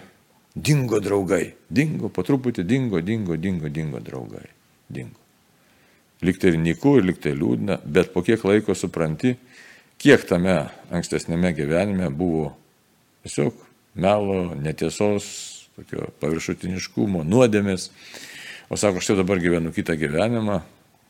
Dingo 0.54 1.02
draugai. 1.02 1.56
Dingo, 1.66 2.08
po 2.08 2.22
truputį 2.26 2.62
dingo, 2.62 3.02
dingo, 3.02 3.34
dingo, 3.34 3.66
dingo 3.66 3.98
draugai. 4.02 4.46
Dingo. 4.86 5.18
Liktai 6.22 6.54
ir 6.54 6.62
niku, 6.62 6.96
ir 7.00 7.10
liktai 7.10 7.34
liūdna, 7.34 7.80
bet 7.82 8.14
po 8.14 8.22
kiek 8.22 8.46
laiko 8.46 8.78
supranti, 8.78 9.34
kiek 9.98 10.22
tame 10.30 10.60
ankstesnėme 10.94 11.50
gyvenime 11.58 12.14
buvo 12.14 12.52
tiesiog 13.26 13.66
melo, 13.96 14.54
netiesos, 14.60 15.26
tokio 15.76 16.10
paviršutiniškumo, 16.20 17.24
nuodėmės. 17.26 17.90
O 18.72 18.78
sako, 18.80 19.02
štai 19.04 19.20
dabar 19.20 19.40
gyvenu 19.42 19.72
kitą 19.74 19.96
gyvenimą, 19.98 20.60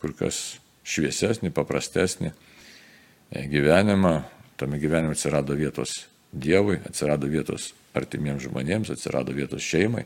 kur 0.02 0.12
kas 0.18 0.58
šviesesnį, 0.86 1.52
paprastesnį 1.56 2.30
e, 2.30 3.46
gyvenimą. 3.50 4.18
Tame 4.56 4.78
gyvenime 4.80 5.16
atsirado 5.16 5.56
vietos 5.56 6.06
Dievui, 6.36 6.78
atsirado 6.84 7.28
vietos 7.30 7.70
artimiems 7.96 8.44
žmonėms, 8.44 8.90
atsirado 8.92 9.32
vietos 9.32 9.64
šeimai, 9.64 10.04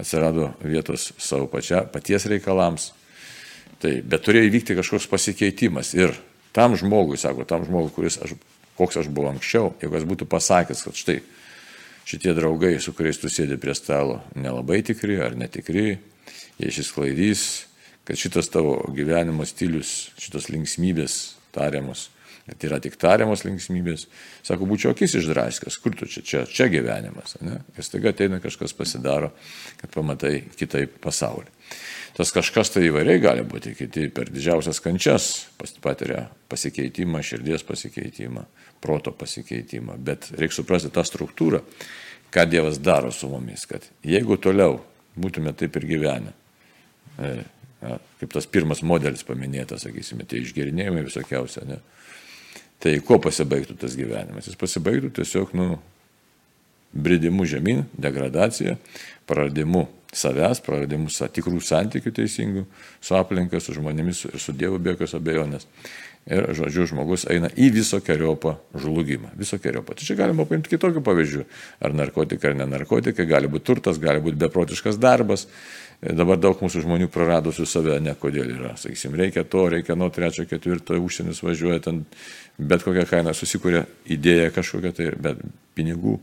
atsirado 0.00 0.50
vietos 0.60 1.10
savo 1.22 1.46
pačia, 1.48 1.84
paties 1.88 2.26
reikalams. 2.28 2.90
Tai, 3.80 3.92
bet 4.04 4.24
turėjo 4.24 4.48
įvykti 4.48 4.76
kažkoks 4.76 5.08
pasikeitimas. 5.12 5.92
Ir 5.96 6.12
tam 6.56 6.76
žmogui, 6.76 7.18
sako, 7.20 7.44
tam 7.48 7.64
žmogui, 7.68 7.92
kuris 7.94 8.18
aš, 8.24 8.34
koks 8.76 9.00
aš 9.02 9.08
buvau 9.12 9.34
anksčiau, 9.34 9.74
jeigu 9.80 9.98
aš 9.98 10.06
būtų 10.08 10.28
pasakęs, 10.32 10.84
kad 10.86 10.96
štai 10.96 11.18
šitie 12.06 12.34
draugai, 12.36 12.76
su 12.80 12.94
kuriais 12.96 13.18
tu 13.20 13.30
sėdi 13.32 13.58
prie 13.60 13.74
stalo, 13.74 14.20
nelabai 14.38 14.82
tikri 14.86 15.18
ar 15.22 15.34
netikri, 15.38 15.96
jie 16.56 16.68
išsisklaidys, 16.70 17.46
kad 18.06 18.18
šitas 18.18 18.50
tavo 18.54 18.78
gyvenimo 18.94 19.46
stilius, 19.48 20.12
šitos 20.22 20.50
linksmybės 20.52 21.16
tariamos 21.56 22.10
kad 22.46 22.62
yra 22.68 22.78
tik 22.82 22.94
tariamos 23.00 23.42
linksmybės. 23.42 24.06
Sako, 24.46 24.68
būčiau 24.70 24.92
akis 24.94 25.16
išdraskas, 25.18 25.78
kur 25.82 25.96
tu 25.98 26.06
čia, 26.06 26.22
čia, 26.22 26.42
čia 26.46 26.68
gyvenimas. 26.70 27.34
Ne? 27.42 27.58
Ir 27.74 27.86
staiga 27.86 28.12
ateina 28.14 28.38
kažkas 28.42 28.74
pasidaro, 28.76 29.32
kad 29.80 29.90
pamatai 29.94 30.44
kitaip 30.54 31.00
pasaulį. 31.02 31.50
Tas 32.16 32.30
kažkas 32.32 32.70
tai 32.72 32.86
įvairiai 32.86 33.20
gali 33.20 33.42
būti, 33.44 33.74
kiti 33.76 34.06
per 34.14 34.30
didžiausias 34.32 34.78
kančias 34.80 35.26
patiria 35.84 36.28
pasikeitimą, 36.48 37.20
širdies 37.26 37.66
pasikeitimą, 37.66 38.46
proto 38.86 39.12
pasikeitimą. 39.12 39.98
Bet 40.06 40.30
reikia 40.38 40.60
suprasti 40.60 40.92
tą 40.94 41.04
struktūrą, 41.06 41.60
ką 42.30 42.46
Dievas 42.50 42.78
daro 42.82 43.10
su 43.14 43.28
mumis, 43.30 43.66
kad 43.66 43.84
jeigu 44.06 44.38
toliau 44.38 44.78
būtume 45.18 45.52
taip 45.58 45.76
ir 45.80 45.90
gyvenę, 45.90 46.32
e, 47.18 47.34
kaip 48.22 48.32
tas 48.32 48.48
pirmas 48.48 48.82
modelis 48.86 49.26
paminėtas, 49.26 49.84
sakysime, 49.84 50.24
tie 50.28 50.40
išgerinėjimai 50.42 51.04
visokiausia, 51.06 51.66
ne, 51.68 51.80
Tai 52.82 52.92
kuo 53.04 53.18
pasibaigtų 53.22 53.76
tas 53.80 53.96
gyvenimas? 53.96 54.48
Jis 54.50 54.58
pasibaigtų 54.60 55.10
tiesiog, 55.16 55.54
nu, 55.56 55.78
bridimu 56.96 57.46
žemyn, 57.48 57.84
degradacija, 58.00 58.76
praradimu 59.28 59.86
savęs, 60.16 60.60
praradimu 60.64 61.08
tikrų 61.10 61.60
santykių 61.64 62.12
teisingų 62.20 62.66
su 63.04 63.16
aplinka, 63.16 63.60
su 63.60 63.74
žmonėmis 63.76 64.26
ir 64.28 64.40
su 64.40 64.54
Dievu 64.56 64.80
be 64.80 64.94
jokios 64.94 65.16
abejonės. 65.16 65.68
Ir, 66.26 66.48
žodžiu, 66.58 66.88
žmogus 66.90 67.22
eina 67.30 67.46
į 67.54 67.68
visokiojopą 67.76 68.56
žlugimą. 68.82 69.30
Visokiojopą. 69.38 69.94
Tai 69.94 70.06
čia 70.08 70.16
galima 70.18 70.42
paimti 70.48 70.72
kitokių 70.72 71.02
pavyzdžių. 71.06 71.44
Ar 71.86 71.94
narkotikai, 71.94 72.50
ar 72.50 72.56
ne 72.58 72.66
narkotikai, 72.72 73.28
gali 73.30 73.50
būti 73.50 73.68
turtas, 73.68 74.00
gali 74.02 74.24
būti 74.24 74.40
beprotiškas 74.42 74.98
darbas, 74.98 75.46
Dabar 75.96 76.36
daug 76.36 76.58
mūsų 76.60 76.82
žmonių 76.84 77.08
praradusių 77.08 77.64
save, 77.68 77.94
ne 78.04 78.12
kodėl 78.20 78.50
yra. 78.52 78.74
Sakysim, 78.76 79.14
reikia 79.16 79.46
to, 79.48 79.64
reikia 79.72 79.96
nuo 79.96 80.10
trečio, 80.12 80.44
ketvirto, 80.48 80.98
užsienis 81.00 81.40
važiuoja, 81.40 81.80
ten 81.86 82.02
bet 82.58 82.84
kokią 82.84 83.06
kainą 83.08 83.32
susikūrė 83.36 83.86
idėja 84.12 84.50
kažkokia 84.52 84.92
tai, 84.96 85.06
bet 85.16 85.40
pinigų. 85.76 86.18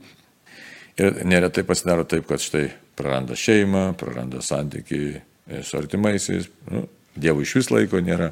Ir 1.01 1.23
neretai 1.25 1.65
pasidaro 1.65 2.05
taip, 2.05 2.27
kad 2.29 2.43
štai 2.43 2.67
praranda 2.97 3.37
šeimą, 3.39 3.87
praranda 3.97 4.43
santykių 4.45 5.01
e, 5.09 5.63
su 5.65 5.79
artimaisiais, 5.79 6.51
nu, 6.69 6.85
Dievo 7.13 7.43
iš 7.45 7.51
vis 7.59 7.67
laiko 7.69 7.99
nėra. 8.01 8.31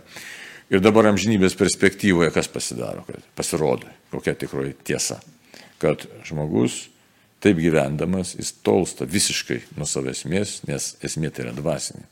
Ir 0.72 0.80
dabar 0.80 1.10
amžinybės 1.10 1.58
perspektyvoje 1.60 2.32
kas 2.32 2.48
pasidaro, 2.48 3.04
kad 3.08 3.26
pasirodo, 3.36 3.90
kokia 4.14 4.38
tikroji 4.40 4.78
tiesa. 4.88 5.20
Kad 5.82 6.06
žmogus 6.28 6.86
Taip 7.42 7.58
gyvendamas 7.58 8.36
jis 8.38 8.52
tolsta 8.62 9.08
visiškai 9.10 9.64
nuo 9.74 9.88
savo 9.90 10.12
esmės, 10.12 10.60
nes 10.70 10.92
esmė 11.02 11.32
tai 11.34 11.48
yra 11.48 11.54
dvasinė. 11.58 12.04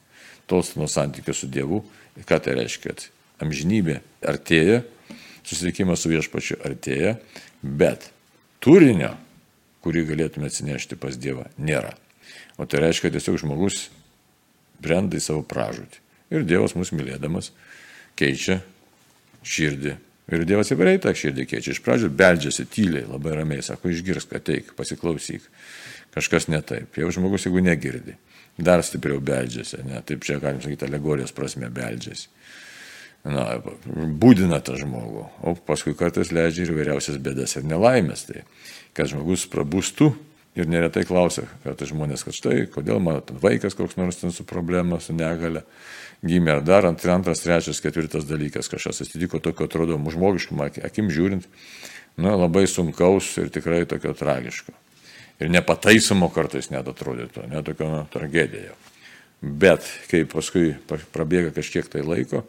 Tolsta 0.50 0.82
nuo 0.82 0.88
santykio 0.90 1.36
su 1.38 1.46
Dievu. 1.46 1.84
Ką 2.26 2.40
tai 2.42 2.56
reiškia? 2.58 2.96
Kad 2.96 3.46
amžinybė 3.46 4.00
artėja, 4.26 4.82
susitikimas 5.46 6.02
su 6.02 6.10
viešpačiu 6.10 6.58
artėja, 6.66 7.14
bet 7.62 8.10
turinio, 8.64 9.14
kurį 9.86 10.08
galėtume 10.10 10.50
atsinešti 10.50 10.98
pas 11.00 11.14
Dievą, 11.14 11.46
nėra. 11.62 11.94
O 12.58 12.66
tai 12.66 12.82
reiškia, 12.88 13.08
kad 13.08 13.20
tiesiog 13.20 13.38
žmogus 13.44 13.86
brenda 14.82 15.20
į 15.20 15.24
savo 15.24 15.46
pražūtį. 15.46 16.02
Ir 16.34 16.50
Dievas 16.50 16.74
mus 16.74 16.90
mylėdamas 16.90 17.54
keičia 18.20 18.60
širdį 19.48 19.96
Ir 20.30 20.46
Dievas 20.46 20.70
įvairiai 20.74 21.02
tą 21.02 21.14
širdį 21.18 21.46
keičia. 21.50 21.74
Iš 21.74 21.82
pradžių 21.86 22.10
beldžiasi 22.14 22.68
tyliai, 22.70 23.08
labai 23.10 23.34
ramiai, 23.40 23.64
sako, 23.66 23.90
išgirsk, 23.90 24.36
ateik, 24.38 24.74
pasiklausyk. 24.78 25.46
Kažkas 26.14 26.48
ne 26.54 26.62
taip. 26.66 26.98
Jau 27.02 27.10
žmogus, 27.14 27.48
jeigu 27.48 27.64
negirdi, 27.66 28.16
dar 28.58 28.84
stipriau 28.86 29.22
beldžiasi. 29.26 29.82
Ne? 29.90 30.04
Taip 30.06 30.26
čia 30.28 30.38
galim 30.42 30.62
sakyti, 30.62 30.86
alegorijos 30.86 31.34
prasme 31.34 31.72
beldžiasi. 31.74 32.30
Na, 33.30 33.58
būdina 34.22 34.62
tą 34.64 34.78
žmogų, 34.80 35.26
o 35.44 35.56
paskui 35.68 35.92
kartais 35.98 36.30
leidžia 36.32 36.64
ir 36.64 36.76
vairiausias 36.78 37.18
bėdas 37.20 37.58
ir 37.60 37.66
nelaimės. 37.68 38.30
Tai 38.30 38.46
kad 38.96 39.10
žmogus 39.12 39.50
prabūstų 39.52 40.14
Ir 40.58 40.66
neretai 40.68 41.06
klausia, 41.06 41.46
kad 41.64 41.80
žmonės, 41.86 42.24
kad 42.26 42.34
štai, 42.36 42.64
kodėl 42.74 42.98
mano 43.04 43.22
vaikas 43.44 43.78
koks 43.78 44.00
nors 44.00 44.18
ten 44.18 44.34
su 44.34 44.44
problema, 44.50 44.98
su 45.00 45.14
negale 45.14 45.62
gimė, 46.26 46.58
ar 46.58 46.64
dar 46.66 46.88
ant, 46.90 47.06
antras, 47.12 47.44
trečias, 47.44 47.82
ketvirtas 47.84 48.28
dalykas 48.28 48.70
kažkas 48.72 49.04
atsitiko 49.06 49.40
tokio, 49.44 49.70
atrodo, 49.70 49.98
žmogiškų 50.12 50.70
akim 50.88 51.12
žiūrint, 51.14 51.48
na, 52.20 52.36
labai 52.36 52.66
sunkaus 52.68 53.32
ir 53.40 53.52
tikrai 53.54 53.86
tokio 53.90 54.14
tragiško. 54.18 54.76
Ir 55.40 55.52
nepataisomo 55.54 56.28
kartais 56.36 56.68
net 56.74 56.88
atrodytų, 56.92 57.46
net 57.48 57.68
tokio 57.70 57.88
na, 57.92 58.02
tragedija. 58.12 58.76
Bet 59.40 59.86
kai 60.12 60.26
paskui 60.28 60.74
prabėga 61.14 61.54
kažkiek 61.56 61.88
tai 61.88 62.04
laiko, 62.04 62.44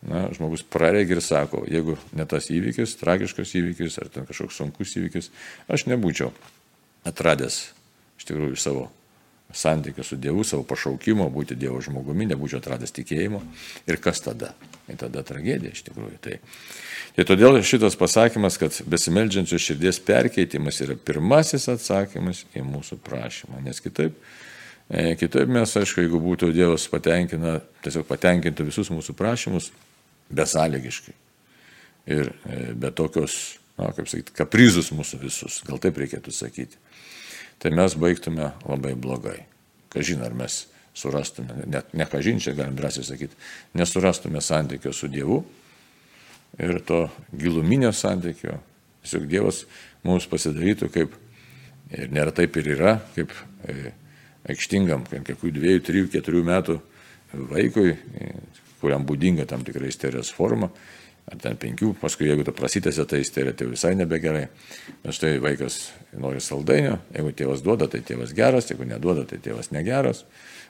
na, 0.00 0.30
žmogus 0.32 0.64
praregi 0.64 1.12
ir 1.12 1.20
sako, 1.20 1.66
jeigu 1.68 1.98
ne 2.16 2.24
tas 2.24 2.48
įvykis, 2.48 2.96
tragiškas 3.02 3.52
įvykis 3.60 4.00
ar 4.00 4.08
ten 4.14 4.24
kažkoks 4.28 4.56
sunkus 4.62 4.96
įvykis, 4.96 5.28
aš 5.68 5.84
nebūčiau 5.92 6.32
atradęs 7.04 7.60
iš 8.16 8.28
tikrųjų 8.28 8.56
savo 8.60 8.88
santykių 9.56 10.04
su 10.06 10.18
Dievu, 10.20 10.44
savo 10.46 10.64
pašaukimo, 10.68 11.26
būti 11.32 11.56
Dievo 11.58 11.80
žmogumi, 11.82 12.28
nebūčiau 12.30 12.60
atradęs 12.60 12.94
tikėjimo. 12.96 13.40
Ir 13.90 13.98
kas 14.02 14.22
tada? 14.24 14.52
Ir 14.90 14.98
tada 15.00 15.22
tragedija 15.26 15.72
iš 15.74 15.84
tikrųjų. 15.88 16.18
Tai, 16.22 16.38
tai 17.16 17.26
todėl 17.28 17.60
šitas 17.66 17.98
pasakymas, 17.98 18.58
kad 18.60 18.76
besimeldžiančios 18.90 19.66
širdies 19.66 20.00
perkeitimas 20.06 20.80
yra 20.84 20.96
pirmasis 20.96 21.68
atsakymas 21.72 22.44
į 22.54 22.64
mūsų 22.66 23.00
prašymą. 23.06 23.62
Nes 23.66 23.82
kitaip, 23.82 24.18
e, 24.88 25.14
kitaip 25.20 25.50
mes, 25.50 25.76
aišku, 25.82 26.04
jeigu 26.04 26.22
būtų 26.22 26.52
Dievas 26.56 26.86
patenkina, 26.90 27.58
tiesiog 27.84 28.06
patenkintų 28.10 28.70
visus 28.70 28.92
mūsų 28.94 29.16
prašymus, 29.18 29.70
besąlygiškai. 30.30 31.16
Ir 32.10 32.30
e, 32.30 32.60
be 32.78 32.90
tokios, 32.96 33.58
na, 33.78 33.90
kaip 33.94 34.08
sakyti, 34.10 34.34
kaprizus 34.34 34.90
mūsų 34.94 35.20
visus, 35.24 35.60
gal 35.66 35.82
taip 35.82 35.98
reikėtų 36.00 36.34
sakyti. 36.34 36.78
Tai 37.60 37.72
mes 37.76 37.96
baigtume 38.00 38.52
labai 38.64 38.94
blogai. 38.96 39.38
Kažin 39.92 40.22
ar 40.24 40.32
mes 40.36 40.62
surastume, 40.96 41.64
net 41.70 41.92
ne 41.94 42.06
kažin 42.08 42.40
čia 42.40 42.54
galim 42.56 42.76
drąsiai 42.78 43.04
sakyti, 43.06 43.36
nesurastume 43.78 44.40
santykio 44.42 44.92
su 44.96 45.08
Dievu 45.08 45.42
ir 46.58 46.80
to 46.86 47.06
giluminio 47.32 47.92
santykio. 47.92 48.58
Tiesiog 49.00 49.26
Dievas 49.30 49.64
mums 50.04 50.26
pasidarytų 50.28 50.90
kaip, 50.92 51.14
ir 51.96 52.10
nėra 52.12 52.34
taip 52.36 52.56
ir 52.60 52.72
yra, 52.74 52.98
kaip 53.14 53.32
e, 53.64 53.92
aikštingam, 54.50 55.06
kokių 55.08 55.52
dviejų, 55.56 55.84
trijų, 55.86 56.10
keturių 56.12 56.42
metų 56.48 56.76
vaikui, 57.50 57.94
kuriam 58.80 59.04
būdinga 59.06 59.46
tam 59.48 59.64
tikrai 59.64 59.90
isterijos 59.92 60.32
forma, 60.34 60.70
ar 61.30 61.38
ten 61.40 61.56
penkių, 61.60 61.92
paskui 62.00 62.28
jeigu 62.28 62.44
tu 62.46 62.54
prasitėsi, 62.56 63.04
tai 63.08 63.20
isterija 63.24 63.54
tai 63.56 63.68
visai 63.70 63.92
nebegerai. 63.98 64.46
Nes 65.04 65.18
štai 65.18 65.36
vaikas 65.42 65.80
nori 66.18 66.42
saldainio, 66.42 66.98
jeigu 67.14 67.34
tėvas 67.36 67.64
duoda, 67.64 67.88
tai 67.90 68.02
tėvas 68.06 68.34
geras, 68.36 68.70
jeigu 68.72 68.88
neduoda, 68.88 69.26
tai 69.28 69.40
tėvas 69.42 69.70
negeras, 69.74 70.24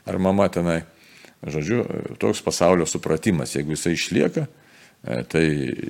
ar 0.08 0.20
mama 0.22 0.48
tenai. 0.52 0.82
Žodžiu, 1.40 1.84
toks 2.20 2.42
pasaulio 2.44 2.84
supratimas, 2.84 3.54
jeigu 3.56 3.72
jisai 3.72 3.94
išlieka, 3.96 4.44
e, 4.44 5.22
tai 5.24 5.44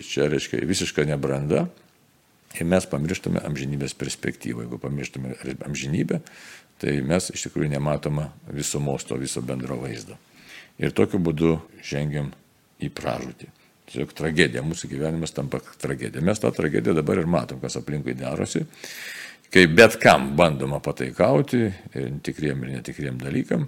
čia 0.06 0.28
reiškia 0.30 0.62
visiška 0.68 1.02
nebranda. 1.08 1.66
Ir 2.54 2.66
mes 2.70 2.86
pamirštume 2.90 3.42
amžinybės 3.46 3.96
perspektyvą. 3.98 4.64
Jeigu 4.66 4.78
pamirštume 4.82 5.34
amžinybę, 5.66 6.20
tai 6.82 6.98
mes 7.06 7.30
iš 7.34 7.48
tikrųjų 7.48 7.70
nematome 7.74 8.30
visumos 8.54 9.06
to 9.06 9.18
viso 9.18 9.42
bendro 9.42 9.78
vaizdo. 9.82 10.18
Ir 10.78 10.94
tokiu 10.94 11.18
būdu 11.22 11.56
žengiam 11.82 12.30
į 12.80 12.90
pražūtį. 12.94 13.50
Tiesiog 13.90 14.12
tragedija, 14.14 14.62
mūsų 14.62 14.92
gyvenimas 14.92 15.34
tampa 15.34 15.58
tragedija. 15.82 16.22
Mes 16.22 16.38
tą 16.38 16.52
tragediją 16.54 16.94
dabar 16.94 17.18
ir 17.18 17.26
matom, 17.30 17.58
kas 17.62 17.74
aplinkui 17.80 18.14
darosi, 18.14 18.62
kai 19.50 19.64
bet 19.66 19.96
kam 20.02 20.28
bandoma 20.38 20.78
pataikauti, 20.84 21.64
ir 21.98 22.12
tikriem 22.22 22.62
ir 22.62 22.76
netikriem 22.76 23.18
dalykam. 23.18 23.66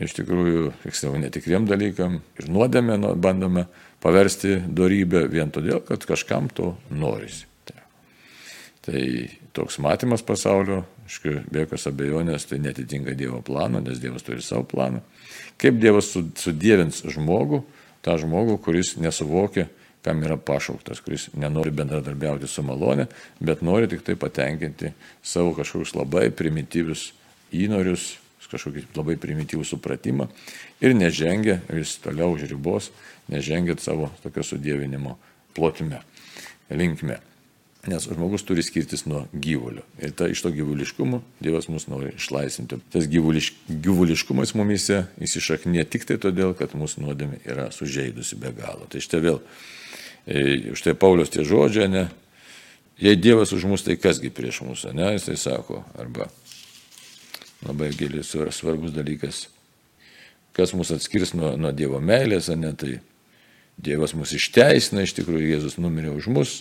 Iš 0.00 0.16
tikrųjų, 0.18 0.64
tiksliau, 0.82 1.14
netikriem 1.20 1.68
dalykam 1.68 2.18
ir 2.40 2.48
nuodėmę 2.52 2.98
bandome 3.20 3.66
paversti 4.04 4.58
darybę 4.68 5.26
vien 5.32 5.52
todėl, 5.52 5.80
kad 5.84 6.04
kažkam 6.08 6.48
to 6.52 6.74
norisi. 6.88 7.46
Tai 8.88 9.00
toks 9.52 9.76
matymas 9.84 10.22
pasaulio, 10.24 10.82
aišku, 11.04 11.42
be 11.52 11.66
jokios 11.66 11.82
abejonės, 11.90 12.46
tai 12.48 12.56
netitinka 12.64 13.12
Dievo 13.16 13.42
plano, 13.44 13.82
nes 13.84 14.00
Dievas 14.00 14.24
turi 14.24 14.40
savo 14.44 14.64
planą. 14.70 15.02
Kaip 15.60 15.76
Dievas 15.82 16.08
sudėvins 16.16 17.02
žmogų, 17.12 17.60
tą 18.08 18.16
žmogų, 18.22 18.56
kuris 18.64 18.96
nesuvokia, 18.96 19.66
kam 20.06 20.22
yra 20.24 20.38
pašauktas, 20.40 21.02
kuris 21.04 21.28
nenori 21.36 21.74
bendradarbiauti 21.74 22.48
su 22.48 22.64
malonė, 22.64 23.08
bet 23.44 23.60
nori 23.66 23.90
tik 23.90 24.06
tai 24.06 24.16
patenkinti 24.16 24.94
savo 25.20 25.52
kažkokius 25.58 25.92
labai 25.98 26.30
primityvius 26.32 27.10
įnorius, 27.52 28.14
kažkokį 28.48 28.86
labai 28.96 29.18
primityvų 29.20 29.66
supratimą 29.68 30.28
ir 30.80 30.94
nežengia 30.96 31.58
vis 31.68 31.98
toliau 32.00 32.32
už 32.32 32.46
ribos, 32.48 32.88
nežengia 33.28 33.76
savo 33.82 34.08
tokio 34.22 34.44
sudėvinimo 34.46 35.18
plotime, 35.56 36.00
linkme. 36.72 37.18
Nes 37.86 38.02
žmogus 38.10 38.42
turi 38.42 38.62
skirtis 38.62 39.04
nuo 39.06 39.22
gyvulio. 39.32 39.84
Ir 40.02 40.10
ta, 40.10 40.26
iš 40.26 40.42
to 40.42 40.50
gyvuliškumo 40.50 41.20
Dievas 41.40 41.68
mus 41.70 41.86
nori 41.86 42.10
išlaisvinti. 42.16 42.80
Tas 42.90 43.06
gyvuliš, 43.06 43.52
gyvuliškumas 43.70 44.56
mumise 44.58 45.04
įsišaknė 45.22 45.84
tik 45.86 46.08
tai 46.08 46.16
todėl, 46.18 46.56
kad 46.58 46.74
mūsų 46.74 47.04
nuodėmė 47.06 47.38
yra 47.46 47.68
sužeidusi 47.74 48.40
be 48.40 48.50
galo. 48.56 48.88
Tai 48.90 49.02
štai 49.04 49.20
vėl, 49.22 49.38
e, 50.26 50.74
štai 50.74 50.96
Paulius 50.98 51.30
tie 51.30 51.46
žodžiai, 51.46 51.86
ne, 51.92 52.08
jei 52.98 53.14
Dievas 53.16 53.54
už 53.54 53.68
mus, 53.70 53.86
tai 53.86 53.94
kasgi 53.96 54.32
prieš 54.34 54.64
mūsų, 54.66 54.92
ne, 54.98 55.12
jisai 55.14 55.38
sako, 55.38 55.84
arba 55.94 56.26
labai 57.62 57.92
gilis 57.94 58.34
svarbus 58.58 58.90
dalykas, 58.96 59.46
kas 60.52 60.74
mus 60.74 60.90
atskirs 60.90 61.30
nuo, 61.38 61.54
nuo 61.54 61.70
Dievo 61.70 62.02
meilės, 62.02 62.50
ne, 62.58 62.74
tai 62.74 62.98
Dievas 63.78 64.16
mus 64.18 64.34
išteisina, 64.34 65.06
iš 65.06 65.14
tikrųjų 65.20 65.54
Jėzus 65.54 65.78
numirė 65.78 66.10
už 66.18 66.26
mus 66.34 66.56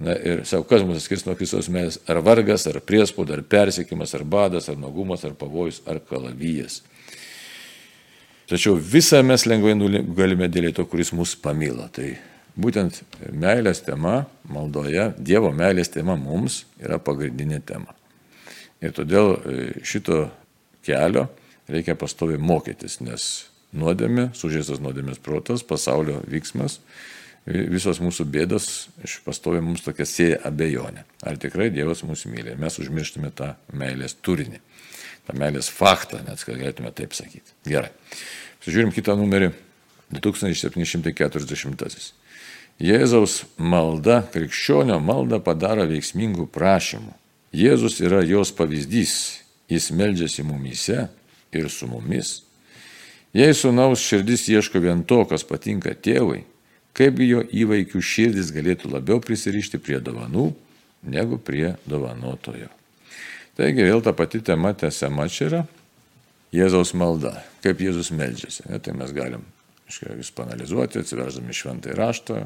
Na 0.00 0.14
ir 0.16 0.46
savo, 0.48 0.64
kas 0.64 0.84
mus 0.88 1.04
skirs 1.04 1.26
nuo 1.26 1.34
Kristaus 1.36 1.68
meilės? 1.72 1.98
Ar 2.08 2.22
vargas, 2.24 2.64
ar 2.70 2.80
priespauda, 2.84 3.36
ar 3.36 3.44
persiekimas, 3.44 4.14
ar 4.16 4.24
badas, 4.24 4.70
ar 4.72 4.78
nuogumas, 4.80 5.24
ar 5.28 5.36
pavojus, 5.36 5.82
ar 5.86 6.00
kalavijas. 6.08 6.80
Tačiau 8.48 8.76
visą 8.76 9.20
mes 9.24 9.44
lengvai 9.46 9.76
galime 10.16 10.48
dėl 10.48 10.72
to, 10.76 10.86
kuris 10.88 11.12
mus 11.16 11.34
pamilo. 11.36 11.86
Tai 11.92 12.08
būtent 12.56 13.02
meilės 13.32 13.84
tema 13.84 14.24
maldoje, 14.48 15.10
Dievo 15.18 15.52
meilės 15.56 15.92
tema 15.92 16.16
mums 16.20 16.64
yra 16.80 16.98
pagrindinė 17.00 17.60
tema. 17.64 17.94
Ir 18.82 18.96
todėl 18.96 19.36
e, 19.36 19.56
šito 19.86 20.24
kelio 20.82 21.28
reikia 21.70 21.94
pastovi 21.94 22.40
mokytis, 22.40 22.98
nes 23.04 23.28
nuodėmė, 23.72 24.32
sužeistas 24.36 24.82
nuodėmės 24.82 25.20
protas, 25.22 25.62
pasaulio 25.64 26.18
vyksmas 26.28 26.80
visos 27.46 27.98
mūsų 28.02 28.26
bėdos 28.30 28.66
pastovi 29.26 29.62
mums 29.64 29.82
tokia 29.82 30.06
sėja 30.06 30.38
abejonė. 30.48 31.04
Ar 31.26 31.38
tikrai 31.42 31.70
Dievas 31.74 32.04
mūsų 32.06 32.30
myli? 32.30 32.54
Mes 32.58 32.78
užmirštume 32.78 33.32
tą 33.34 33.54
meilės 33.74 34.14
turinį, 34.22 34.60
tą 35.26 35.36
meilės 35.38 35.70
faktą, 35.72 36.22
net 36.26 36.44
kad 36.44 36.58
galėtume 36.58 36.92
taip 36.94 37.16
sakyti. 37.18 37.54
Gerai. 37.66 37.90
Žiūrim 38.62 38.94
kitą 38.94 39.16
numerį. 39.18 39.52
2740. 40.12 42.12
Jėzaus 42.82 43.44
malda, 43.56 44.22
krikščionio 44.32 44.98
malda 45.00 45.40
padaro 45.40 45.86
veiksmingų 45.88 46.46
prašymų. 46.52 47.14
Jėzus 47.52 48.00
yra 48.04 48.22
jos 48.24 48.52
pavyzdys. 48.56 49.40
Jis 49.72 49.88
meldžiasi 49.96 50.44
mumyse 50.44 51.06
ir 51.52 51.68
su 51.72 51.88
mumis. 51.88 52.42
Jei 53.32 53.54
sunaus 53.56 54.02
širdis 54.04 54.44
ieško 54.52 54.82
vien 54.84 55.00
to, 55.08 55.22
kas 55.24 55.46
patinka 55.48 55.94
tėvui, 55.96 56.42
kaip 56.96 57.20
jo 57.24 57.42
įvaikių 57.42 58.02
širdis 58.04 58.52
galėtų 58.54 58.92
labiau 58.92 59.20
prisirišti 59.24 59.80
prie 59.82 60.00
dovanų 60.04 60.50
negu 61.02 61.38
prie 61.38 61.74
dovanotojo. 61.88 62.68
Taigi 63.56 63.84
vėl 63.84 64.00
ta 64.04 64.14
pati 64.16 64.40
tema 64.44 64.72
tęsiama 64.76 65.28
čia 65.28 65.48
yra 65.48 65.62
Jėzaus 66.52 66.92
malda, 66.92 67.38
kaip 67.64 67.80
Jėzus 67.80 68.10
meldžiasi. 68.12 68.66
Ne, 68.68 68.76
tai 68.76 68.92
mes 68.92 69.12
galim 69.16 69.44
vis 70.18 70.30
panalizuoti, 70.36 71.00
atsiveždami 71.00 71.56
šventąjį 71.56 71.96
raštą. 71.96 72.40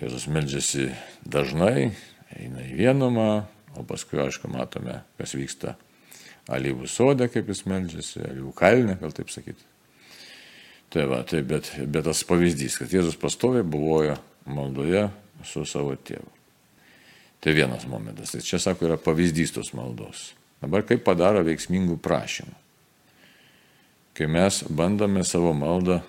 Jėzus 0.00 0.24
meldžiasi 0.32 0.86
dažnai, 1.28 1.90
eina 2.32 2.64
į 2.64 2.78
vienumą, 2.78 3.28
o 3.76 3.84
paskui, 3.84 4.22
aišku, 4.24 4.48
matome, 4.52 5.02
kas 5.20 5.36
vyksta 5.36 5.76
alyvų 6.48 6.88
sode, 6.88 7.28
kaip 7.32 7.52
jis 7.52 7.66
meldžiasi, 7.68 8.24
alyvų 8.30 8.54
kalne, 8.56 8.96
gal 9.00 9.12
taip 9.16 9.32
sakyti. 9.32 9.69
Tai 10.90 11.06
va, 11.06 11.20
tai 11.22 11.44
bet, 11.46 11.70
bet 11.86 12.06
tas 12.08 12.24
pavyzdys, 12.26 12.80
kad 12.80 12.90
Jėzus 12.90 13.18
pastoviai 13.20 13.62
buvojo 13.62 14.16
maldoje 14.50 15.06
su 15.46 15.62
savo 15.68 15.94
tėvu. 15.94 16.26
Tai 17.40 17.54
vienas 17.56 17.86
momentas. 17.88 18.34
Tai 18.34 18.42
čia, 18.44 18.58
sako, 18.60 18.88
yra 18.88 18.98
pavyzdys 19.00 19.54
tos 19.54 19.70
maldos. 19.76 20.32
Dabar 20.60 20.84
kaip 20.88 21.04
padaro 21.06 21.44
veiksmingų 21.46 21.96
prašymų. 22.02 22.56
Kai 24.18 24.26
mes 24.28 24.64
bandome 24.66 25.22
savo 25.24 25.54
maldą 25.56 26.00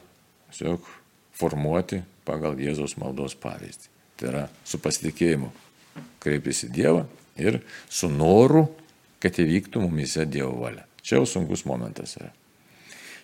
tiesiog 0.52 0.90
formuoti 1.38 2.02
pagal 2.28 2.60
Jėzaus 2.60 2.98
maldos 3.00 3.38
pavyzdį. 3.40 3.88
Tai 4.20 4.30
yra 4.34 4.44
su 4.68 4.82
pasitikėjimu 4.82 5.54
kreiptis 6.22 6.66
į 6.68 6.74
Dievą 6.76 7.06
ir 7.40 7.62
su 7.90 8.10
noru 8.12 8.66
kad 9.22 9.38
įvyktų 9.38 9.84
mumise 9.84 10.26
Dievo 10.26 10.56
valia. 10.64 10.88
Čia 11.02 11.20
jau 11.20 11.28
sunkus 11.30 11.64
momentas 11.70 12.18
yra. 12.18 12.32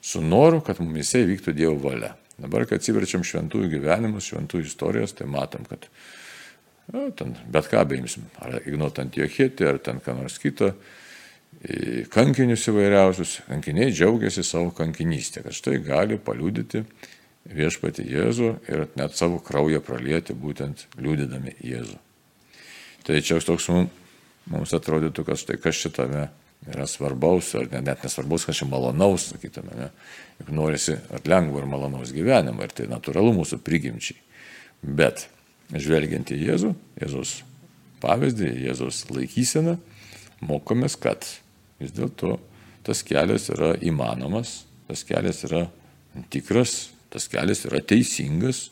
Su 0.02 0.22
noru, 0.22 0.62
kad 0.66 0.80
mumise 0.84 1.24
įvyktų 1.26 1.54
Dievo 1.58 1.78
valia. 1.82 2.14
Dabar, 2.38 2.68
kai 2.70 2.78
atsiverčiam 2.78 3.24
šventųjų 3.26 3.72
gyvenimus, 3.72 4.30
šventųjų 4.30 4.70
istorijas, 4.70 5.16
tai 5.18 5.26
matom, 5.30 5.66
kad 5.66 5.88
nu, 6.94 7.08
ten, 7.18 7.34
bet 7.50 7.70
ką 7.72 7.82
beimsim, 7.90 8.28
ar 8.38 8.60
Ignot 8.62 9.02
Antiochietį, 9.02 9.66
ar 9.72 9.82
ten 9.84 10.02
ką 10.04 10.14
nors 10.20 10.38
kito, 10.42 10.70
kankinius 12.14 12.68
įvairiausius, 12.70 13.40
kankiniai 13.48 13.90
džiaugiasi 13.90 14.46
savo 14.46 14.70
kankinystę, 14.78 15.42
kad 15.48 15.58
štai 15.58 15.80
gali 15.82 16.20
paliūdyti 16.22 16.84
viešpati 17.58 18.06
Jėzų 18.06 18.52
ir 18.70 18.86
net 19.00 19.16
savo 19.18 19.40
kraują 19.42 19.82
pralieti 19.82 20.36
būtent 20.38 20.86
liūdėdami 21.00 21.58
Jėzų. 21.66 21.98
Tai 23.08 23.22
čia 23.24 23.40
toks 23.42 23.70
mums 23.72 24.74
atrodytų, 24.76 25.26
kad 25.26 25.40
štai 25.40 25.58
kas 25.64 25.80
šitame 25.80 26.28
yra 26.72 26.88
svarbaus, 26.90 27.54
ar 27.56 27.70
net 27.72 28.04
nesvarbaus, 28.04 28.46
kas 28.48 28.60
čia 28.60 28.68
malonaus, 28.70 29.30
sakytume, 29.32 29.76
ne? 29.78 29.90
juk 30.42 30.52
norisi 30.56 30.98
ar 31.14 31.24
lengvo 31.28 31.62
ir 31.62 31.70
malonaus 31.70 32.14
gyvenimo 32.16 32.64
ir 32.66 32.74
tai 32.76 32.88
natūralu 32.92 33.34
mūsų 33.40 33.62
prigimčiai. 33.66 34.20
Bet 34.82 35.26
žvelgiant 35.74 36.32
į 36.32 36.42
Jėzų, 36.44 36.74
Jėzus 37.02 37.34
pavyzdį, 38.04 38.52
Jėzus 38.68 39.06
laikyseną, 39.12 39.78
mokomės, 40.46 40.98
kad 41.02 41.26
vis 41.82 41.94
dėlto 41.96 42.38
tas 42.88 43.04
kelias 43.06 43.50
yra 43.52 43.74
įmanomas, 43.84 44.62
tas 44.88 45.04
kelias 45.08 45.44
yra 45.48 45.66
tikras, 46.32 46.90
tas 47.12 47.28
kelias 47.32 47.66
yra 47.68 47.82
teisingas, 47.84 48.68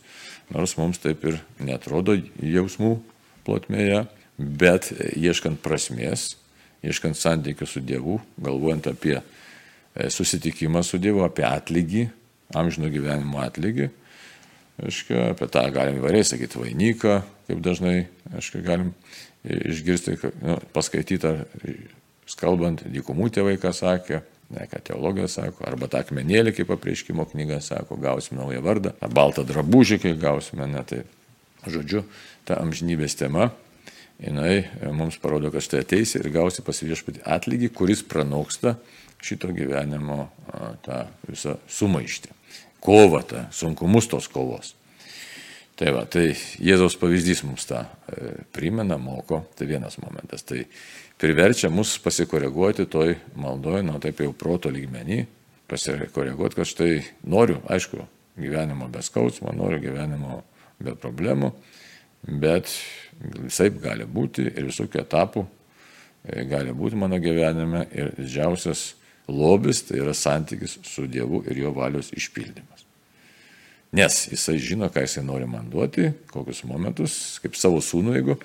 nors 0.53 0.75
mums 0.77 1.01
taip 1.01 1.25
ir 1.27 1.41
netrodo 1.59 2.15
jausmų 2.39 2.97
plotmėje, 3.45 4.05
bet 4.37 4.91
ieškant 5.15 5.61
prasmės, 5.63 6.35
ieškant 6.85 7.17
santykių 7.19 7.67
su 7.69 7.81
Dievu, 7.83 8.19
galvojant 8.41 8.89
apie 8.91 9.17
e, 9.17 10.09
susitikimą 10.13 10.83
su 10.85 10.99
Dievu, 11.01 11.23
apie 11.25 11.45
atlygį, 11.47 12.07
amžino 12.55 12.89
gyvenimo 12.93 13.41
atlygį, 13.43 13.89
aiškia, 14.85 15.31
apie 15.33 15.49
tą 15.51 15.65
galim 15.73 15.99
įvairiai 16.01 16.27
sakyti 16.27 16.61
vainiką, 16.61 17.19
kaip 17.49 17.61
dažnai, 17.65 17.97
aiškia, 18.35 18.63
galim 18.65 18.93
išgirsti, 19.45 20.17
nu, 20.43 20.57
paskaityti 20.73 21.29
ar 21.29 21.43
kalbant, 22.39 22.81
dykumų 22.89 23.29
tėvai 23.35 23.59
ką 23.61 23.71
sakė, 23.75 24.23
ne 24.53 24.65
ką 24.69 24.81
teologija 24.89 25.27
sako, 25.31 25.65
arba 25.67 25.89
tą 25.91 26.01
akmenėlį, 26.01 26.55
kaip 26.57 26.71
apreiškimo 26.73 27.27
knyga 27.31 27.59
sako, 27.63 27.97
gausime 28.01 28.41
naują 28.41 28.63
vardą, 28.65 28.95
baltą 29.13 29.45
drabužį, 29.45 29.99
kai 30.01 30.15
gausime, 30.19 30.67
ne 30.69 30.81
tai, 30.87 31.03
žodžiu, 31.69 32.03
ta 32.45 32.59
amžinybės 32.61 33.17
tema, 33.19 33.51
jinai 34.21 34.55
e, 34.63 34.91
mums 34.95 35.17
parodo, 35.21 35.51
kad 35.53 35.63
štai 35.65 35.83
ateisi 35.83 36.19
ir 36.21 36.31
gausi 36.33 36.63
pasiviešpati 36.65 37.25
atlygį, 37.25 37.71
kuris 37.75 38.03
pranoksta 38.07 38.77
šito 39.25 39.49
gyvenimo 39.55 40.27
tą 40.85 41.05
visą 41.25 41.55
sumaištį, 41.71 42.33
kovą, 42.83 43.21
tą 43.25 43.45
sunkumus 43.55 44.09
tos 44.11 44.27
kovos. 44.29 44.75
Tai 45.75 45.91
va, 45.91 46.05
tai 46.07 46.29
Jėzaus 46.63 46.95
pavyzdys 46.95 47.41
mums 47.43 47.65
tą 47.67 47.81
e, 47.83 48.35
primena, 48.55 48.95
moko, 49.01 49.41
tai 49.59 49.67
vienas 49.67 49.97
momentas. 49.99 50.45
Tai 50.47 50.61
priverčia 51.19 51.67
mus 51.73 51.97
pasikoreguoti 51.99 52.85
toj 52.91 53.17
maldoje, 53.35 53.81
nu 53.83 53.97
taip 54.03 54.21
jau 54.23 54.31
proto 54.37 54.71
lygmenį, 54.71 55.25
pasikoreguoti, 55.67 56.61
kad 56.61 56.69
štai 56.69 56.91
noriu, 57.27 57.59
aišku, 57.67 57.99
gyvenimo 58.39 58.87
be 58.91 59.03
skausmo, 59.03 59.51
noriu 59.55 59.81
gyvenimo 59.83 60.39
be 60.79 60.95
problemų, 60.99 61.51
bet 62.23 62.71
visai 63.19 63.69
gali 63.69 64.05
būti 64.05 64.45
ir 64.51 64.67
visokių 64.69 65.01
etapų 65.01 65.45
e, 65.45 66.43
gali 66.49 66.73
būti 66.75 66.99
mano 66.99 67.19
gyvenime 67.21 67.85
ir 67.95 68.13
didžiausias 68.17 68.93
lobis 69.27 69.83
tai 69.87 70.01
yra 70.03 70.13
santykis 70.13 70.79
su 70.85 71.07
Dievu 71.07 71.43
ir 71.49 71.57
jo 71.63 71.73
valios 71.73 72.11
išpildymas. 72.13 72.85
Nes 73.95 74.25
jisai 74.27 74.57
žino, 74.59 74.89
ką 74.91 75.05
jisai 75.05 75.23
nori 75.23 75.47
man 75.47 75.69
duoti, 75.71 76.09
kokius 76.31 76.65
momentus, 76.67 77.39
kaip 77.41 77.55
savo 77.55 77.79
sūnų, 77.79 78.15
jeigu 78.17 78.35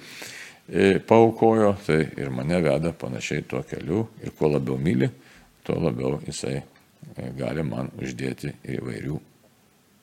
paukojo, 1.06 1.72
tai 1.87 2.04
ir 2.16 2.30
mane 2.30 2.61
veda 2.62 2.92
panašiai 2.94 3.42
tuo 3.48 3.64
keliu 3.66 4.04
ir 4.22 4.30
kuo 4.38 4.52
labiau 4.52 4.78
myli, 4.78 5.11
tuo 5.66 5.80
labiau 5.83 6.20
jisai 6.26 6.61
e, 6.61 7.33
gali 7.37 7.64
man 7.66 7.90
uždėti 7.98 8.54
įvairių 8.76 9.18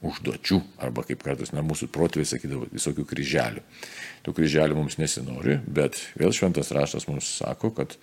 užduočių, 0.06 0.60
arba 0.84 1.04
kaip 1.08 1.24
kartais 1.26 1.54
na, 1.56 1.64
mūsų 1.66 1.90
protėviai 1.94 2.30
sakydavo, 2.30 2.68
visokių 2.74 3.06
kryželių. 3.10 3.64
Tų 4.26 4.34
kryželių 4.38 4.78
mums 4.78 5.00
nesinori, 5.02 5.58
bet 5.66 5.98
vėl 6.20 6.36
šventas 6.36 6.70
raštas 6.76 7.08
mums 7.10 7.30
sako, 7.40 7.72
kad 7.78 7.98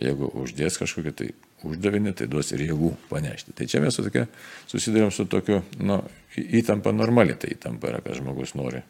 jeigu 0.00 0.28
uždės 0.42 0.76
kažkokią 0.80 1.14
tai 1.16 1.30
uždavinį, 1.68 2.14
tai 2.18 2.28
duos 2.28 2.52
ir 2.52 2.64
jėgų 2.66 2.94
panešti. 3.08 3.54
Tai 3.56 3.68
čia 3.70 3.80
mes 3.84 3.96
tokia, 3.96 4.26
susidurėm 4.68 5.12
su 5.14 5.28
tokiu 5.30 5.62
nu, 5.80 6.00
įtampa 6.36 6.92
normali, 6.92 7.36
tai 7.38 7.54
įtampa 7.56 7.92
yra, 7.92 8.02
kad 8.04 8.18
žmogus 8.18 8.56
nori 8.58 8.82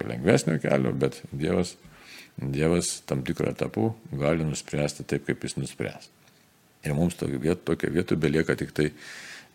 lengvesnio 0.00 0.56
kelio, 0.62 0.94
bet 0.96 1.18
Dievas 1.28 1.74
Dievas 2.40 3.00
tam 3.04 3.20
tikrą 3.26 3.52
etapų 3.52 3.90
gali 4.16 4.46
nuspręsti 4.48 5.04
taip, 5.04 5.26
kaip 5.26 5.44
jis 5.44 5.58
nuspręs. 5.58 6.08
Ir 6.86 6.94
mums 6.96 7.18
tokia 7.20 7.40
vieta, 7.42 7.60
tokia 7.72 7.90
vieta 7.92 8.16
belieka 8.16 8.56
tik 8.56 8.72
tai 8.72 8.88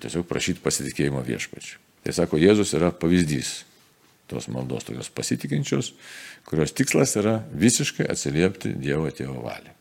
tiesiog 0.03 0.27
prašyti 0.29 0.61
pasitikėjimo 0.61 1.23
viešpačiu. 1.25 1.79
Tai 2.05 2.13
sako, 2.13 2.37
Jėzus 2.37 2.75
yra 2.77 2.91
pavyzdys 2.93 3.63
tos 4.29 4.47
maldos, 4.49 4.85
tokios 4.85 5.09
pasitikinčios, 5.13 5.91
kurios 6.49 6.73
tikslas 6.73 7.15
yra 7.19 7.39
visiškai 7.53 8.07
atsiliepti 8.09 8.73
Dievo 8.81 9.09
tėvo 9.13 9.37
valią. 9.45 9.73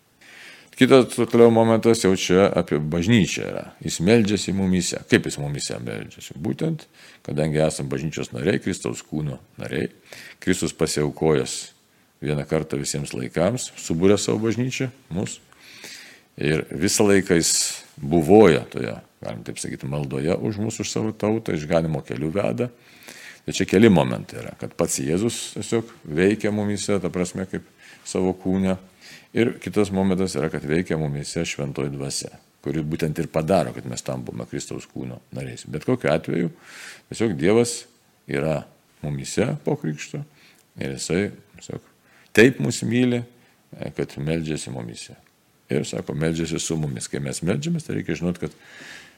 Kitas 0.74 1.14
toliau 1.14 1.52
momentas 1.54 2.00
jau 2.02 2.10
čia 2.18 2.48
apie 2.50 2.80
bažnyčią 2.82 3.44
yra. 3.46 3.62
Jis 3.84 4.00
meldžiasi 4.02 4.52
mumise. 4.56 4.98
Kaip 5.06 5.28
jis 5.28 5.38
mumise 5.38 5.78
meldžiasi? 5.78 6.34
Būtent, 6.34 6.88
kadangi 7.22 7.62
esame 7.62 7.92
bažnyčios 7.92 8.32
nariai, 8.34 8.58
Kristaus 8.62 9.04
kūno 9.06 9.38
nariai, 9.60 9.92
Kristus 10.42 10.74
pasiaukojęs 10.74 11.54
vieną 12.24 12.42
kartą 12.50 12.80
visiems 12.80 13.14
laikams, 13.14 13.68
subūrė 13.78 14.18
savo 14.18 14.42
bažnyčią, 14.48 14.90
mus. 15.14 15.38
Ir 16.42 16.64
visą 16.74 17.06
laiką 17.06 17.38
jis 17.38 17.54
buvoja 17.94 18.64
toje, 18.72 18.96
galim 19.24 19.44
taip 19.46 19.60
sakyti, 19.62 19.88
maldoje 19.90 20.36
už 20.36 20.60
mūsų, 20.62 20.84
už 20.84 20.90
savo 20.92 21.12
tautą, 21.16 21.56
išganimo 21.56 22.04
kelių 22.06 22.30
veda. 22.34 22.70
Tai 23.44 23.52
čia 23.52 23.66
keli 23.68 23.90
momentai 23.92 24.40
yra, 24.40 24.54
kad 24.60 24.72
pats 24.78 25.00
Jėzus 25.02 25.38
tiesiog 25.58 25.90
veikia 26.16 26.52
mumise, 26.54 26.96
ta 27.00 27.10
prasme, 27.12 27.44
kaip 27.48 27.66
savo 28.08 28.32
kūne. 28.40 28.78
Ir 29.36 29.56
kitas 29.60 29.90
momentas 29.92 30.36
yra, 30.38 30.48
kad 30.52 30.64
veikia 30.64 30.96
mumise 31.00 31.44
šventoji 31.48 31.92
dvasia, 31.92 32.30
kuri 32.64 32.84
būtent 32.86 33.18
ir 33.20 33.28
padaro, 33.32 33.74
kad 33.76 33.84
mes 33.90 34.04
tampame 34.06 34.46
Kristaus 34.48 34.86
kūno 34.88 35.18
nariais. 35.36 35.66
Bet 35.68 35.84
kokiu 35.84 36.12
atveju, 36.14 36.52
tiesiog 37.10 37.34
Dievas 37.40 37.82
yra 38.30 38.62
mumise 39.04 39.50
po 39.66 39.76
krikšto 39.76 40.22
ir 40.80 40.94
jisai 40.96 41.26
tiesiog 41.58 41.92
taip 42.34 42.58
mus 42.64 42.80
myli, 42.86 43.20
e, 43.76 43.90
kad 43.96 44.16
meldžiasi 44.16 44.72
mumise. 44.74 45.18
Ir 45.72 45.84
sako, 45.88 46.14
meldžiasi 46.18 46.58
su 46.60 46.76
mumis. 46.76 47.08
Kai 47.08 47.22
mes 47.24 47.40
meldžiamės, 47.44 47.86
tai 47.86 47.98
reikia 47.98 48.16
žinoti, 48.18 48.46
kad 48.46 48.56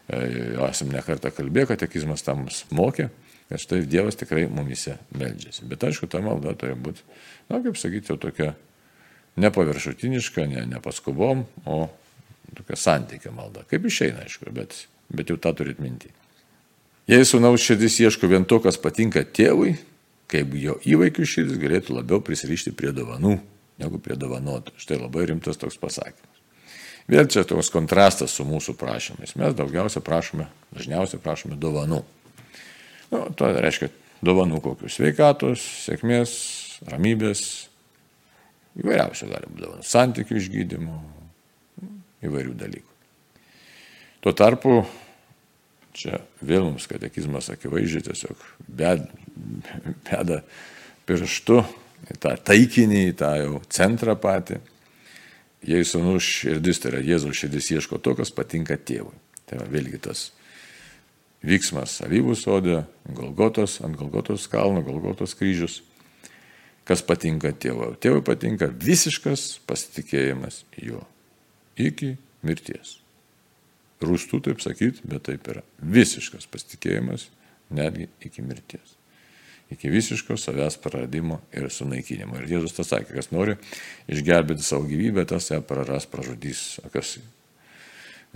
e, 0.08 0.20
esam 0.68 0.92
nekartą 0.94 1.32
kalbėję, 1.34 1.72
katekizmas 1.72 2.24
tam 2.26 2.44
mus 2.46 2.64
mokė, 2.74 3.08
kad 3.50 3.62
štai 3.62 3.84
Dievas 3.86 4.18
tikrai 4.18 4.46
mumise 4.50 4.98
meldžiasi. 5.16 5.66
Bet 5.70 5.86
aišku, 5.86 6.08
ta 6.10 6.22
malda 6.24 6.54
turi 6.58 6.76
būti, 6.78 7.04
na, 7.50 7.60
kaip 7.60 7.78
sakyti, 7.78 8.12
jau 8.12 8.18
tokia 8.20 8.52
nepaviršutiniška, 9.42 10.46
ne, 10.50 10.66
ne 10.70 10.82
paskubom, 10.82 11.44
o 11.64 11.80
tokia 12.56 12.78
santykio 12.80 13.34
malda. 13.36 13.66
Kaip 13.70 13.88
išeina, 13.88 14.24
aišku, 14.26 14.50
bet, 14.56 14.86
bet 15.12 15.32
jau 15.32 15.38
tą 15.40 15.52
turit 15.58 15.82
mintį. 15.82 16.12
Jei 17.06 17.26
sunaus 17.26 17.62
širdis 17.62 18.00
ieško 18.02 18.26
vien 18.30 18.46
to, 18.48 18.58
kas 18.62 18.80
patinka 18.82 19.22
tėvui, 19.22 19.76
kaip 20.30 20.56
jo 20.58 20.80
įvaikių 20.82 21.26
širdis 21.28 21.60
galėtų 21.62 22.00
labiau 22.00 22.18
prisirišti 22.24 22.74
prie 22.74 22.90
dovanų 22.94 23.36
negu 23.80 24.00
prie 24.02 24.16
dovanotų. 24.18 24.74
Štai 24.80 24.98
labai 25.00 25.28
rimtas 25.30 25.60
toks 25.60 25.78
pasakymas. 25.80 26.35
Vėl 27.06 27.28
čia 27.30 27.44
toks 27.46 27.70
kontrastas 27.70 28.34
su 28.34 28.46
mūsų 28.46 28.74
prašymais. 28.78 29.36
Mes 29.38 29.54
daugiausia 29.54 30.02
prašome, 30.02 30.48
dažniausiai 30.74 31.22
prašome 31.22 31.58
dovanų. 31.60 32.00
Nu, 33.12 33.20
to 33.38 33.50
reiškia 33.54 33.92
dovanų 34.26 34.58
kokius 34.64 34.98
sveikatos, 34.98 35.62
sėkmės, 35.86 36.34
ramybės, 36.90 37.44
įvairiausių 38.80 39.30
gali 39.30 39.52
būti 39.52 39.64
dovanų, 39.68 39.86
santykių 39.86 40.38
išgydymo, 40.40 40.98
įvairių 42.26 42.54
dalykų. 42.58 42.94
Tuo 44.26 44.34
tarpu 44.34 44.80
čia 45.96 46.18
vėl 46.42 46.66
mums 46.66 46.88
katekizmas 46.90 47.52
akivaizdžiai 47.54 48.08
tiesiog 48.08 48.40
bed, 48.66 49.06
beda 50.08 50.42
pirštu 51.06 51.62
į 52.10 52.16
tą 52.22 52.34
taikinį, 52.50 53.02
į 53.12 53.14
tą 53.20 53.30
jau 53.38 53.60
centrą 53.72 54.16
patį. 54.18 54.58
Jei 55.66 55.82
sunus 55.86 56.22
širdis, 56.22 56.78
tai 56.82 56.92
yra 56.92 57.02
Jėzaus 57.02 57.40
širdis 57.40 57.72
ieško 57.74 57.98
to, 57.98 58.14
kas 58.18 58.30
patinka 58.34 58.76
tėvui. 58.78 59.14
Tai 59.46 59.60
va, 59.60 59.66
vėlgi 59.70 59.98
tas 60.06 60.28
vyksmas 61.46 61.98
alyvų 62.06 62.36
sodė, 62.38 62.80
Golgotos, 63.16 63.80
ant 63.86 63.98
Golgotos 63.98 64.46
kalno, 64.50 64.84
Golgotos 64.86 65.34
kryžius. 65.38 65.80
Kas 66.86 67.02
patinka 67.02 67.50
tėvui? 67.50 67.96
Tėvui 67.98 68.22
patinka 68.26 68.70
visiškas 68.70 69.56
pasitikėjimas 69.66 70.62
juo. 70.78 71.02
iki 71.76 72.16
mirties. 72.46 72.98
Rūstų 74.00 74.42
taip 74.44 74.62
sakyti, 74.64 75.04
bet 75.08 75.26
taip 75.28 75.48
yra. 75.52 75.62
Visiškas 75.80 76.48
pasitikėjimas 76.52 77.28
netgi 77.72 78.08
iki 78.24 78.44
mirties. 78.44 78.95
Iki 79.70 79.90
visiško 79.90 80.36
savęs 80.38 80.76
praradimo 80.78 81.40
ir 81.54 81.66
sunaikinimo. 81.74 82.38
Ir 82.38 82.52
Jėzus 82.52 82.76
tas 82.76 82.92
sakė, 82.92 83.16
kas 83.16 83.32
nori 83.34 83.56
išgelbėti 84.06 84.62
savo 84.62 84.86
gyvybę, 84.86 85.24
tas 85.26 85.50
ją 85.50 85.58
praras, 85.66 86.06
pražudys. 86.06 86.78
Kas, 86.94 87.16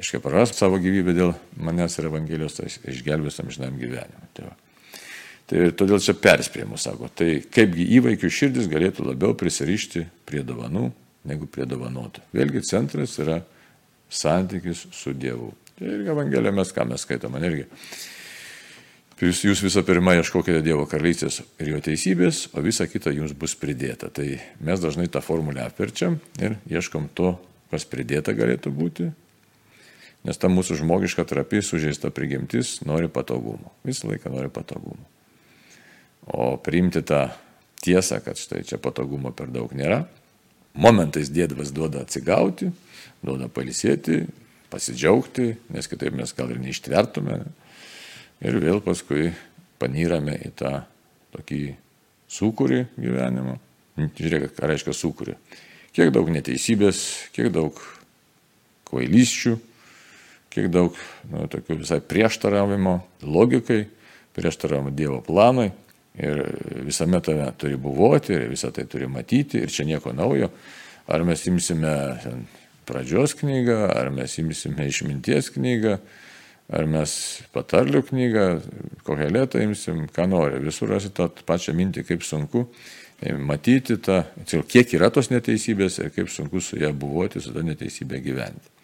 aiškiai, 0.01 0.23
praras 0.25 0.57
savo 0.59 0.81
gyvybę 0.83 1.15
dėl 1.15 1.37
manęs 1.55 2.01
ir 2.01 2.11
Evangelijos, 2.11 2.59
tai 2.59 2.67
išgelbės 2.91 3.39
amžinam 3.45 3.79
gyvenimui. 3.79 4.33
Tai, 4.35 4.51
tai 5.47 5.71
todėl 5.79 6.03
čia 6.03 6.17
perspėjimus 6.19 6.89
sako. 6.89 7.13
Tai 7.15 7.31
kaipgi 7.55 7.87
įvaikių 8.01 8.33
širdis 8.35 8.67
galėtų 8.73 9.07
labiau 9.13 9.39
prisirišti 9.39 10.09
prie 10.27 10.43
dovanų 10.47 10.89
negu 11.29 11.49
prie 11.51 11.67
dovanotų. 11.69 12.25
Vėlgi 12.35 12.63
centras 12.67 13.19
yra 13.21 13.41
santykis 14.11 14.87
su 14.97 15.13
Dievu. 15.15 15.53
Tai 15.79 15.89
irgi 15.89 16.13
Evangeliją 16.13 16.53
mes 16.57 16.73
ką 16.75 16.87
mes 16.89 17.05
skaitome, 17.05 17.43
irgi. 17.47 17.67
Jūs, 19.21 19.43
jūs 19.45 19.61
visą 19.61 19.83
pirmą 19.85 20.15
ieškokite 20.17 20.63
Dievo 20.65 20.87
karalystės 20.89 21.43
ir 21.61 21.75
jo 21.75 21.79
teisybės, 21.85 22.47
o 22.57 22.63
visa 22.65 22.87
kita 22.89 23.13
jums 23.13 23.35
bus 23.37 23.53
pridėta. 23.53 24.09
Tai 24.09 24.25
mes 24.65 24.81
dažnai 24.81 25.11
tą 25.13 25.21
formulę 25.21 25.61
apverčiam 25.67 26.17
ir 26.41 26.57
ieškom 26.73 27.11
to, 27.13 27.35
kas 27.69 27.85
pridėta 27.85 28.33
galėtų 28.33 28.73
būti, 28.73 29.11
nes 30.25 30.41
ta 30.41 30.49
mūsų 30.49 30.79
žmogiška 30.81 31.27
trapi, 31.29 31.61
sužeista 31.61 32.09
prigimtis 32.09 32.79
nori 32.89 33.13
patogumo. 33.13 33.75
Visą 33.85 34.09
laiką 34.09 34.33
nori 34.33 34.49
patogumo. 34.49 35.05
O 36.25 36.55
priimti 36.57 37.05
tą 37.05 37.27
tiesą, 37.85 38.23
kad 38.25 38.41
štai 38.41 38.65
čia 38.65 38.81
patogumo 38.81 39.37
per 39.37 39.53
daug 39.53 39.77
nėra, 39.77 40.07
momentais 40.73 41.29
dėdvas 41.29 41.77
duoda 41.77 42.07
atsigauti, 42.07 42.73
duoda 43.21 43.53
palisėti, 43.53 44.23
pasidžiaugti, 44.73 45.59
nes 45.77 45.93
kitaip 45.93 46.17
mes 46.17 46.33
gal 46.33 46.55
ir 46.55 46.65
neištvertume 46.65 47.43
ir 48.41 48.59
vėl 48.63 48.81
paskui 48.85 49.31
panyrame 49.81 50.37
į 50.47 50.53
tą 50.59 50.73
tokį 51.35 51.63
sukūrį 52.31 52.85
gyvenimą. 52.99 53.57
Žiūrėk, 54.01 54.53
ką 54.57 54.71
reiškia 54.71 54.95
sukūrį. 54.97 55.37
Kiek 55.97 56.13
daug 56.15 56.31
neteisybės, 56.33 57.03
kiek 57.35 57.51
daug 57.53 57.77
kvailysčių, 58.89 59.57
kiek 60.55 60.71
daug 60.73 60.97
nu, 61.31 61.47
tokių 61.51 61.81
visai 61.83 62.01
prieštaravimo 62.03 62.97
logikai, 63.27 63.85
prieštaravimo 64.37 64.95
Dievo 64.95 65.21
planui. 65.27 65.71
Ir 66.21 66.41
visame 66.85 67.21
tave 67.23 67.47
turi 67.59 67.77
buvoti, 67.81 68.35
ir 68.35 68.49
visą 68.51 68.73
tai 68.75 68.85
turi 68.91 69.07
matyti, 69.09 69.63
ir 69.63 69.71
čia 69.71 69.87
nieko 69.89 70.13
naujo. 70.17 70.51
Ar 71.11 71.23
mes 71.27 71.43
imsime 71.49 71.93
pradžios 72.87 73.37
knygą, 73.39 73.79
ar 73.95 74.11
mes 74.15 74.35
imsime 74.43 74.89
išminties 74.91 75.53
knygą, 75.55 75.99
ar 76.71 76.87
mes 76.87 77.13
patarlių 77.55 78.03
knygą, 78.11 78.47
kokią 79.07 79.29
lėtą 79.35 79.63
imsim, 79.65 80.05
ką 80.15 80.27
nori. 80.31 80.61
Visur 80.63 80.93
rasi 80.93 81.11
tą 81.15 81.29
pačią 81.47 81.75
mintį, 81.77 82.05
kaip 82.07 82.25
sunku 82.27 82.67
e, 83.21 83.35
matyti 83.35 83.99
tą, 84.03 84.23
kiek 84.47 84.95
yra 84.99 85.11
tos 85.15 85.33
neteisybės 85.35 85.99
ir 86.05 86.13
kaip 86.15 86.31
sunku 86.31 86.63
su 86.63 86.79
ją 86.81 86.93
buvoti, 86.95 87.43
su 87.43 87.55
tą 87.55 87.65
neteisybę 87.67 88.23
gyventi. 88.23 88.77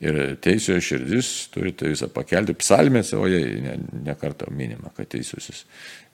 Ir 0.00 0.20
teisiojo 0.40 0.80
širdis 0.80 1.28
turi 1.52 1.74
tai 1.76 1.92
visą 1.92 2.08
pakelti. 2.12 2.56
Psalmėse, 2.56 3.18
o 3.20 3.26
jie 3.28 3.42
ne, 3.60 3.76
ne 4.00 4.14
kartą 4.16 4.48
minima, 4.48 4.88
kad 4.96 5.10
teisusis 5.12 5.66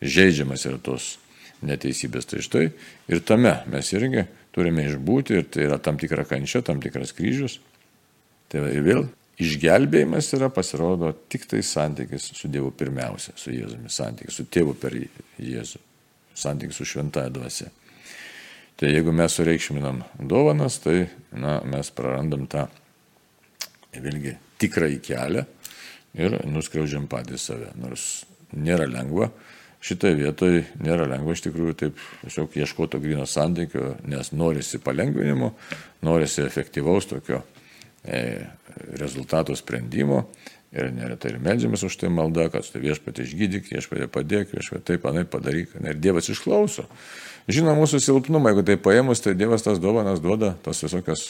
žaidžiamas 0.03 0.67
yra 0.67 0.81
tos 0.83 1.15
neteisybės. 1.65 2.27
Tai 2.29 2.43
štai 2.43 2.65
ir 3.15 3.23
tame 3.25 3.55
mes 3.71 3.93
irgi 3.95 4.27
turime 4.57 4.89
išbūti 4.91 5.39
ir 5.39 5.47
tai 5.55 5.69
yra 5.69 5.79
tam 5.79 6.01
tikra 6.03 6.27
kančia, 6.29 6.65
tam 6.67 6.83
tikras 6.83 7.15
kryžius. 7.17 7.61
Tai 8.51 8.67
ir 8.75 8.83
vėl 8.85 9.07
Išgelbėjimas 9.37 10.31
yra 10.33 10.49
pasirodo 10.49 11.11
tik 11.29 11.45
tai 11.51 11.61
santykis 11.65 12.31
su 12.39 12.49
Dievu 12.49 12.71
pirmiausia, 12.73 13.35
su 13.37 13.53
Jėzumi, 13.53 13.91
santykis 13.93 14.39
su 14.39 14.47
tėvu 14.49 14.73
per 14.81 14.97
Jėzų, 14.97 15.81
santykis 16.33 16.81
su 16.81 16.87
šventąją 16.89 17.35
dvasia. 17.35 17.69
Tai 18.81 18.89
jeigu 18.89 19.13
mes 19.13 19.37
sureikšminam 19.37 20.03
dovanas, 20.21 20.79
tai 20.85 21.07
na, 21.33 21.59
mes 21.69 21.91
prarandam 21.97 22.47
tą 22.49 22.67
vėlgi 23.93 24.35
tikrąjį 24.61 25.03
kelią 25.05 25.45
ir 26.17 26.39
nuskriaudžiam 26.49 27.05
patys 27.09 27.49
save. 27.51 27.71
Nors 27.81 28.25
nėra 28.57 28.89
lengva, 28.89 29.29
šitoje 29.85 30.17
vietoje 30.17 30.65
nėra 30.81 31.09
lengva 31.13 31.37
iš 31.37 31.45
tikrųjų 31.45 31.77
taip 31.85 32.01
tiesiog 32.23 32.57
ieškoti 32.57 33.01
grino 33.05 33.29
santykio, 33.29 33.99
nes 34.09 34.33
norisi 34.33 34.81
palengvinimo, 34.81 35.53
norisi 36.09 36.45
efektyvaus 36.45 37.09
tokio 37.13 37.43
rezultato 39.01 39.57
sprendimo 39.57 40.27
ir 40.73 40.91
neretai 40.93 41.33
ir 41.33 41.39
medžiamas 41.43 41.85
už 41.87 41.97
tai 42.01 42.11
malda, 42.13 42.49
kad 42.53 42.67
štai 42.67 42.83
viešpatė 42.83 43.25
išgydyk, 43.25 43.71
viešpatė 43.73 44.09
padėk, 44.13 44.53
viešpatė 44.53 44.85
taip, 44.93 45.07
anai 45.09 45.25
padaryk. 45.29 45.73
Ir 45.81 45.99
Dievas 46.03 46.29
išklauso. 46.33 46.85
Žino 47.49 47.77
mūsų 47.79 48.01
silpnumą, 48.03 48.51
jeigu 48.53 48.67
tai 48.67 48.77
paėmus, 48.83 49.23
tai 49.25 49.37
Dievas 49.39 49.65
tas 49.65 49.81
dovanas 49.83 50.21
duoda, 50.21 50.57
tos 50.67 50.83
visokios, 50.85 51.25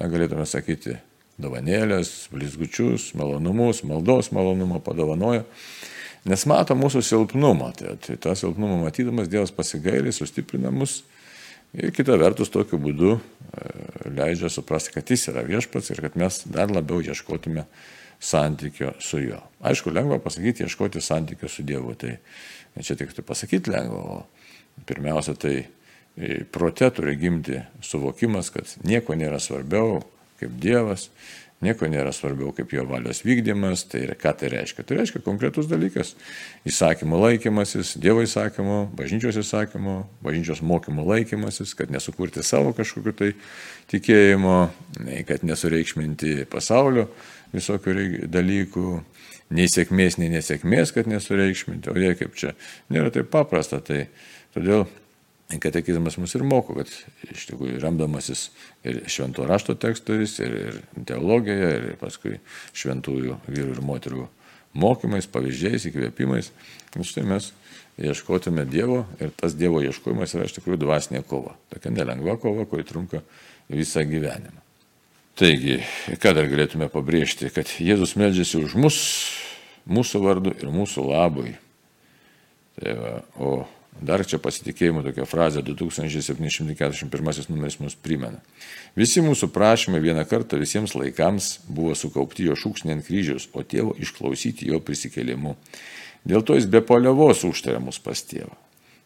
na, 0.00 0.08
galėtume 0.10 0.46
sakyti, 0.48 0.96
dovanėlės, 1.42 2.30
blizgučius, 2.32 3.12
malonumus, 3.18 3.84
maldos 3.86 4.32
malonumą 4.34 4.80
padovanoja. 4.84 5.44
Nes 6.28 6.46
mato 6.46 6.74
mūsų 6.78 7.02
silpnumą. 7.04 7.72
Tai, 7.78 7.96
tai 8.02 8.16
tą 8.16 8.34
silpnumą 8.38 8.80
matydamas 8.84 9.30
Dievas 9.30 9.54
pasigailį, 9.54 10.14
sustiprina 10.16 10.72
mus 10.74 11.02
Ir 11.72 11.88
kita 11.96 12.18
vertus, 12.20 12.50
tokiu 12.52 12.76
būdu 12.76 13.14
e, 13.16 13.20
leidžia 14.10 14.50
suprasti, 14.52 14.92
kad 14.96 15.10
jis 15.10 15.28
yra 15.32 15.44
viešpats 15.46 15.92
ir 15.92 16.02
kad 16.04 16.16
mes 16.18 16.42
dar 16.50 16.72
labiau 16.72 17.02
ieškotume 17.02 17.66
santykio 18.22 18.94
su 19.02 19.18
juo. 19.22 19.40
Aišku, 19.66 19.90
lengva 19.90 20.18
pasakyti, 20.22 20.62
ieškoti 20.66 21.00
santykio 21.02 21.48
su 21.50 21.64
Dievu. 21.66 21.94
Tai 21.98 22.14
čia 22.80 22.96
tik 22.98 23.14
tai 23.16 23.24
pasakyti 23.26 23.72
lengva, 23.72 23.98
o 23.98 24.82
pirmiausia, 24.86 25.34
tai 25.34 25.56
e, 25.62 26.44
prote 26.44 26.90
turi 26.94 27.16
gimti 27.18 27.58
suvokimas, 27.82 28.52
kad 28.54 28.76
nieko 28.86 29.18
nėra 29.18 29.40
svarbiau 29.42 30.00
kaip 30.42 30.54
Dievas, 30.62 31.08
Nieko 31.62 31.86
nėra 31.86 32.10
svarbiau 32.14 32.50
kaip 32.56 32.72
jo 32.74 32.82
valios 32.88 33.22
vykdymas. 33.22 33.84
Tai 33.90 34.02
ką 34.18 34.32
tai 34.40 34.50
reiškia? 34.52 34.84
Tai 34.86 34.98
reiškia 34.98 35.22
konkretus 35.22 35.68
dalykas. 35.70 36.14
Įsakymų 36.68 37.20
laikymasis, 37.22 37.94
Dievo 38.02 38.24
įsakymų, 38.26 38.78
bažnyčios 38.98 39.38
įsakymų, 39.44 39.96
bažnyčios 40.24 40.62
mokymų 40.66 41.06
laikymasis, 41.12 41.76
kad 41.78 41.92
nesukurti 41.94 42.42
savo 42.46 42.74
kažkokiu 42.74 43.14
tai 43.18 43.30
tikėjimo, 43.92 44.56
kad 45.28 45.46
nesureikšminti 45.46 46.48
pasaulio 46.50 47.06
visokių 47.52 48.26
dalykų, 48.32 48.88
nei 49.52 49.68
sėkmės, 49.70 50.18
nei 50.18 50.32
nesėkmės, 50.32 50.94
kad 50.96 51.10
nesureikšminti. 51.10 51.92
O 51.92 51.96
jie 52.00 52.14
kaip 52.18 52.34
čia 52.38 52.56
nėra 52.92 53.12
taip 53.14 53.30
paprasta. 53.32 53.82
Tai 53.84 54.06
todėl 54.56 54.86
katekizmas 55.60 56.16
mus 56.20 56.34
ir 56.36 56.44
moko, 56.46 56.76
kad 56.78 56.90
iš 57.32 57.46
tikrųjų 57.50 57.80
remdamasis 57.82 58.50
ir 58.88 59.02
švento 59.10 59.46
rašto 59.48 59.74
tekstais, 59.76 60.38
ir, 60.40 60.54
ir 60.68 60.78
teologija, 61.08 61.72
ir 61.76 61.88
paskui 62.00 62.38
šventųjų 62.76 63.40
vyrų 63.48 63.76
ir 63.76 63.82
moterų 63.84 64.28
mokymais, 64.78 65.28
pavyzdžiais, 65.28 65.90
įkvėpimais, 65.90 66.52
štai 66.96 67.26
mes 67.28 67.50
ieškotume 68.00 68.64
Dievo 68.68 69.02
ir 69.20 69.32
tas 69.36 69.56
Dievo 69.58 69.82
ieškojimas 69.84 70.32
yra 70.36 70.48
iš 70.48 70.56
tikrųjų 70.56 70.80
dvasinė 70.86 71.22
kova. 71.28 71.56
Tokia 71.72 71.92
nelengva 71.92 72.38
kova, 72.40 72.64
kuri 72.68 72.86
trunka 72.88 73.20
visą 73.72 74.04
gyvenimą. 74.08 74.62
Taigi, 75.38 75.78
ką 76.20 76.34
dar 76.36 76.48
galėtume 76.48 76.90
pabrėžti, 76.92 77.48
kad 77.52 77.70
Jėzus 77.80 78.16
meldžiasi 78.20 78.58
už 78.60 78.74
mus, 78.80 78.98
mūsų 79.88 80.20
vardu 80.24 80.52
ir 80.60 80.72
mūsų 80.72 81.04
labui. 81.08 81.54
Tai 82.76 82.96
va, 82.98 83.14
o 83.40 83.52
Dar 84.00 84.24
čia 84.26 84.38
pasitikėjimo 84.42 85.02
tokia 85.04 85.26
frazė 85.28 85.60
2741 85.66 87.50
numeris 87.52 87.78
mums 87.78 87.94
primena. 87.94 88.40
Visi 88.96 89.20
mūsų 89.22 89.50
prašymai 89.52 90.00
vieną 90.02 90.24
kartą 90.30 90.58
visiems 90.58 90.96
laikams 90.96 91.58
buvo 91.68 91.94
sukaupti 91.98 92.48
jo 92.48 92.56
šūksnė 92.58 92.96
ant 92.96 93.06
kryžiaus, 93.06 93.50
o 93.52 93.62
tėvo 93.62 93.92
išklausyti 94.00 94.70
jo 94.72 94.80
prisikėlimu. 94.82 95.54
Dėl 96.24 96.42
to 96.46 96.56
jis 96.56 96.66
be 96.70 96.80
paliovos 96.86 97.44
užtarė 97.46 97.82
mus 97.84 98.00
pas 98.02 98.24
tėvą. 98.26 98.54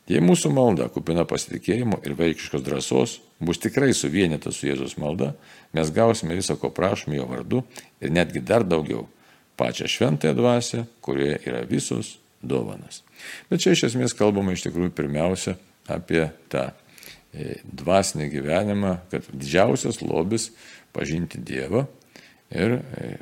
Jei 0.06 0.22
mūsų 0.22 0.52
malda, 0.54 0.86
kupina 0.94 1.24
pasitikėjimo 1.26 1.98
ir 2.06 2.14
vaikiškos 2.14 2.62
drąsos, 2.62 3.16
bus 3.42 3.58
tikrai 3.58 3.90
suvienyta 3.90 4.52
su 4.54 4.68
Jėzus 4.68 4.94
malda, 5.02 5.32
mes 5.74 5.90
gausime 5.90 6.36
viso, 6.38 6.54
ko 6.60 6.70
prašome 6.70 7.18
jo 7.18 7.26
vardu 7.26 7.64
ir 7.98 8.14
netgi 8.14 8.38
dar 8.38 8.62
daugiau- 8.62 9.08
pačią 9.58 9.90
šventąją 9.90 10.34
dvasę, 10.38 10.86
kurioje 11.02 11.40
yra 11.42 11.64
visos 11.66 12.18
dovanas. 12.42 13.02
Bet 13.50 13.64
čia 13.64 13.74
iš 13.76 13.86
esmės 13.90 14.16
kalbama 14.16 14.54
iš 14.54 14.66
tikrųjų 14.66 14.92
pirmiausia 14.96 15.56
apie 15.92 16.24
tą 16.52 16.68
e, 16.70 17.60
dvasinį 17.64 18.28
gyvenimą, 18.32 18.96
kad 19.12 19.28
didžiausias 19.32 20.02
lobis 20.04 20.50
pažinti 20.96 21.40
Dievą 21.42 21.86
ir 22.54 22.78
e, 22.80 23.16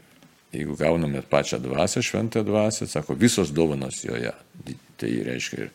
jeigu 0.55 0.77
gauname 0.79 1.23
pačią 1.23 1.59
dvasę, 1.63 2.03
šventą 2.03 2.45
dvasę, 2.47 2.87
sako, 2.87 3.15
visos 3.15 3.53
dovanos 3.53 4.05
joje. 4.05 4.33
Tai 4.97 5.11
reiškia 5.29 5.65
ir 5.65 5.71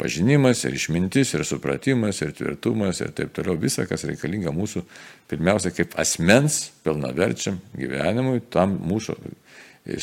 pažinimas, 0.00 0.64
ir 0.64 0.76
išmintis, 0.76 1.34
ir 1.36 1.44
supratimas, 1.48 2.20
ir 2.24 2.34
tvirtumas, 2.36 3.00
ir 3.00 3.12
taip 3.16 3.32
toliau. 3.36 3.58
Visa, 3.60 3.86
kas 3.88 4.04
reikalinga 4.08 4.52
mūsų, 4.56 4.84
pirmiausia, 5.30 5.72
kaip 5.76 5.96
asmens 6.00 6.66
pilnaverčiam 6.84 7.60
gyvenimui, 7.76 8.42
tam 8.52 8.76
mūsų 8.90 9.16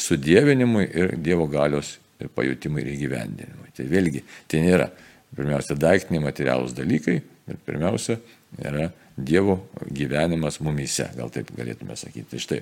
sudėvinimui 0.07 0.87
ir 0.89 1.15
Dievo 1.21 1.47
galios 1.49 1.97
pajutimui 2.35 2.83
ir 2.83 2.93
įgyvendinimui. 2.95 3.71
Tai 3.77 3.85
vėlgi, 3.91 4.23
tai 4.49 4.63
nėra 4.65 4.87
pirmiausia 5.35 5.77
daiktiniai 5.77 6.23
materialūs 6.23 6.75
dalykai, 6.77 7.19
bet 7.47 7.61
pirmiausia 7.67 8.17
yra 8.63 8.89
Dievo 9.17 9.55
gyvenimas 9.89 10.59
mumyse, 10.61 11.07
gal 11.17 11.31
taip 11.33 11.49
galėtume 11.57 11.95
sakyti. 11.97 12.27
Tai 12.35 12.41
štai, 12.43 12.59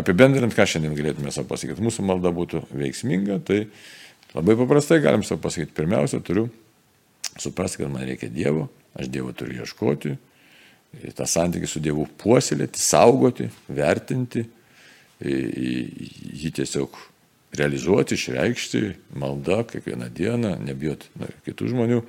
apibendrinant, 0.00 0.54
ką 0.56 0.64
šiandien 0.64 0.94
galėtume 0.96 1.32
savo 1.34 1.50
pasakyti, 1.50 1.84
mūsų 1.84 2.06
malda 2.08 2.32
būtų 2.32 2.62
veiksminga, 2.72 3.36
tai 3.44 3.66
labai 4.32 4.56
paprastai 4.56 5.02
galim 5.04 5.24
savo 5.26 5.42
pasakyti, 5.44 5.76
pirmiausia, 5.76 6.22
turiu 6.24 6.46
suprasti, 7.36 7.82
kad 7.82 7.92
man 7.92 8.06
reikia 8.08 8.32
Dievo, 8.32 8.70
aš 8.96 9.12
Dievo 9.12 9.34
turiu 9.36 9.60
ieškoti, 9.60 10.16
tą 11.16 11.28
santykį 11.28 11.68
su 11.68 11.84
Dievu 11.84 12.08
puoselėti, 12.20 12.80
saugoti, 12.80 13.50
vertinti 13.68 14.46
jį 15.22 16.50
tiesiog 16.56 16.96
realizuoti, 17.56 18.16
išreikšti, 18.16 18.82
malda 19.20 19.62
kiekvieną 19.68 20.08
dieną, 20.14 20.54
nebijot 20.64 21.04
na, 21.20 21.28
kitų 21.46 21.68
žmonių 21.72 22.00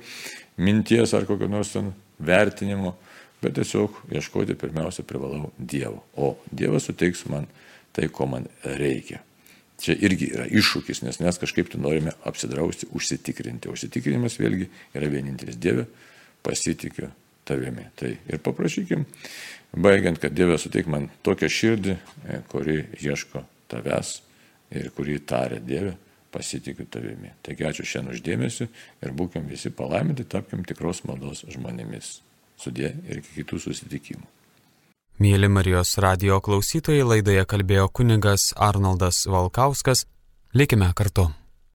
minties 0.64 1.12
ar 1.16 1.26
kokio 1.28 1.48
nors 1.50 1.74
ten 1.74 1.92
vertinimo, 2.18 2.94
bet 3.42 3.58
tiesiog 3.58 4.00
ieškoti 4.14 4.56
pirmiausia 4.56 5.04
privalau 5.04 5.52
Dievo. 5.58 6.00
O 6.16 6.34
Dievas 6.50 6.88
suteiks 6.88 7.26
man 7.28 7.48
tai, 7.92 8.08
ko 8.08 8.26
man 8.30 8.48
reikia. 8.64 9.20
Čia 9.84 9.96
irgi 10.06 10.30
yra 10.32 10.46
iššūkis, 10.48 11.02
nes 11.04 11.18
mes 11.20 11.38
kažkaip 11.42 11.68
tai 11.70 11.80
norime 11.82 12.14
apsidrausti, 12.24 12.88
užsitikrinti. 12.94 13.68
Užsitikrinimas 13.68 14.38
vėlgi 14.40 14.70
yra 14.96 15.10
vienintelis 15.12 15.58
Dieve, 15.60 15.84
pasitikiu 16.46 17.10
tavimi. 17.44 17.84
Tai 17.98 18.14
ir 18.14 18.40
paprašykim 18.40 19.04
baigiant, 19.76 20.20
kad 20.22 20.32
Dievas 20.32 20.64
suteik 20.64 20.88
man 20.88 21.10
tokią 21.26 21.50
širdį, 21.52 21.96
e, 22.24 22.38
kuri 22.48 22.78
ieško 23.02 23.44
tavęs 23.68 24.20
ir 24.80 24.90
kuri 24.96 25.18
tarė 25.26 25.60
Dievę, 25.64 25.94
pasitikiu 26.34 26.86
tavimi. 26.90 27.30
Taigi 27.46 27.66
ačiū 27.68 27.86
šiandien 27.86 28.16
uždėmesi 28.16 28.66
ir 28.66 29.12
būkim 29.16 29.46
visi 29.50 29.70
palaiminti, 29.70 30.26
tapkim 30.26 30.64
tikros 30.66 31.04
maldos 31.08 31.44
žmonėmis. 31.54 32.16
Sudė 32.60 32.94
ir 33.08 33.20
iki 33.20 33.42
kitų 33.42 33.60
susitikimų. 33.66 34.26
Mėly 35.22 35.46
Marijos 35.46 35.94
radio 36.02 36.40
klausytojai 36.42 37.06
laidoje 37.06 37.44
kalbėjo 37.46 37.86
kunigas 37.94 38.50
Arnoldas 38.58 39.24
Valkauskas. 39.30 40.06
Likime 40.54 40.90
kartu. 40.98 41.30